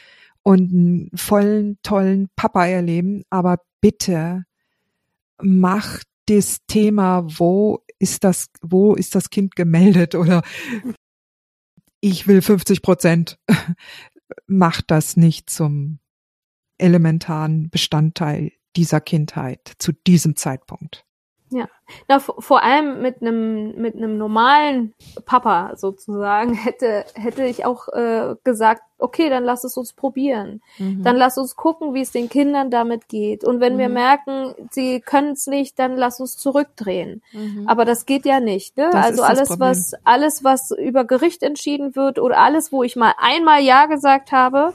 [0.42, 3.22] und einen vollen, tollen Papa erleben.
[3.30, 4.44] Aber bitte
[5.40, 10.42] mach das Thema, wo ist das, wo ist das Kind gemeldet oder
[12.00, 13.38] ich will 50 Prozent,
[14.46, 15.98] mach das nicht zum
[16.78, 21.05] elementaren Bestandteil dieser Kindheit zu diesem Zeitpunkt.
[21.50, 21.66] Ja,
[22.08, 24.94] na, vor allem mit einem mit einem normalen
[25.26, 31.04] Papa sozusagen hätte hätte ich auch äh, gesagt, okay, dann lass es uns probieren, mhm.
[31.04, 33.78] dann lass uns gucken, wie es den Kindern damit geht und wenn mhm.
[33.78, 37.22] wir merken, sie können es nicht, dann lass uns zurückdrehen.
[37.32, 37.68] Mhm.
[37.68, 38.76] Aber das geht ja nicht.
[38.76, 38.92] Ne?
[38.92, 43.62] also alles was alles was über Gericht entschieden wird oder alles, wo ich mal einmal
[43.62, 44.72] ja gesagt habe,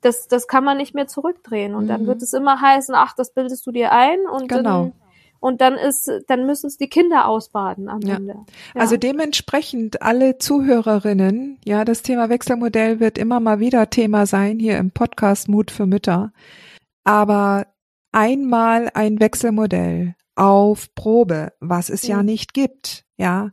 [0.00, 2.06] das das kann man nicht mehr zurückdrehen und dann mhm.
[2.06, 4.84] wird es immer heißen, ach, das bildest du dir ein und genau.
[4.84, 4.92] dann
[5.40, 8.16] und dann ist, dann müssen es die Kinder ausbaden am ja.
[8.16, 8.34] Ende.
[8.74, 8.80] Ja.
[8.80, 14.78] Also dementsprechend alle Zuhörerinnen, ja, das Thema Wechselmodell wird immer mal wieder Thema sein hier
[14.78, 16.32] im Podcast Mut für Mütter.
[17.04, 17.66] Aber
[18.12, 22.08] einmal ein Wechselmodell auf Probe, was es mhm.
[22.10, 23.50] ja nicht gibt, ja,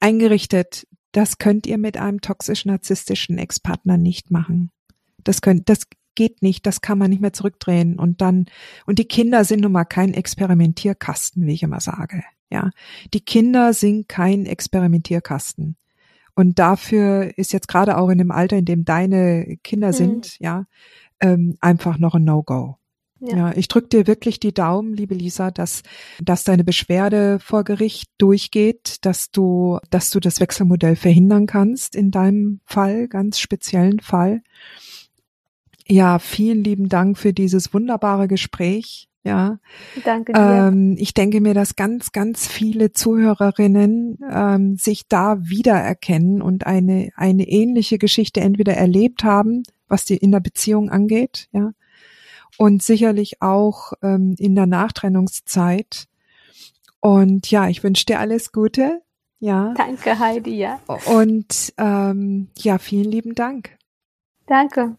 [0.00, 4.70] eingerichtet, das könnt ihr mit einem toxisch-narzisstischen Ex-Partner nicht machen.
[5.24, 5.86] Das könnt, das
[6.18, 8.46] geht nicht, das kann man nicht mehr zurückdrehen und dann,
[8.86, 12.24] und die Kinder sind nun mal kein Experimentierkasten, wie ich immer sage.
[12.50, 12.70] Ja,
[13.14, 15.76] die Kinder sind kein Experimentierkasten.
[16.34, 19.92] Und dafür ist jetzt gerade auch in dem Alter, in dem deine Kinder mhm.
[19.92, 20.64] sind, ja,
[21.20, 22.78] ähm, einfach noch ein No-Go.
[23.20, 23.36] Ja.
[23.36, 25.82] ja, ich drücke dir wirklich die Daumen, liebe Lisa, dass,
[26.20, 32.10] dass deine Beschwerde vor Gericht durchgeht, dass du, dass du das Wechselmodell verhindern kannst in
[32.10, 34.42] deinem Fall, ganz speziellen Fall.
[35.90, 39.08] Ja, vielen lieben Dank für dieses wunderbare Gespräch.
[39.24, 39.58] Ja.
[40.04, 40.40] Danke dir.
[40.40, 47.10] Ähm, ich denke mir, dass ganz, ganz viele Zuhörerinnen ähm, sich da wiedererkennen und eine,
[47.16, 51.72] eine ähnliche Geschichte entweder erlebt haben, was die in der Beziehung angeht, ja.
[52.56, 56.08] Und sicherlich auch ähm, in der Nachtrennungszeit
[57.00, 59.02] Und ja, ich wünsche dir alles Gute.
[59.40, 59.74] Ja.
[59.76, 60.80] Danke, Heidi, ja.
[61.06, 63.78] Und ähm, ja, vielen lieben Dank.
[64.46, 64.96] Danke.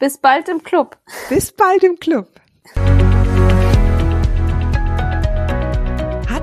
[0.00, 0.96] Bis bald im Club.
[1.28, 2.26] Bis bald im Club.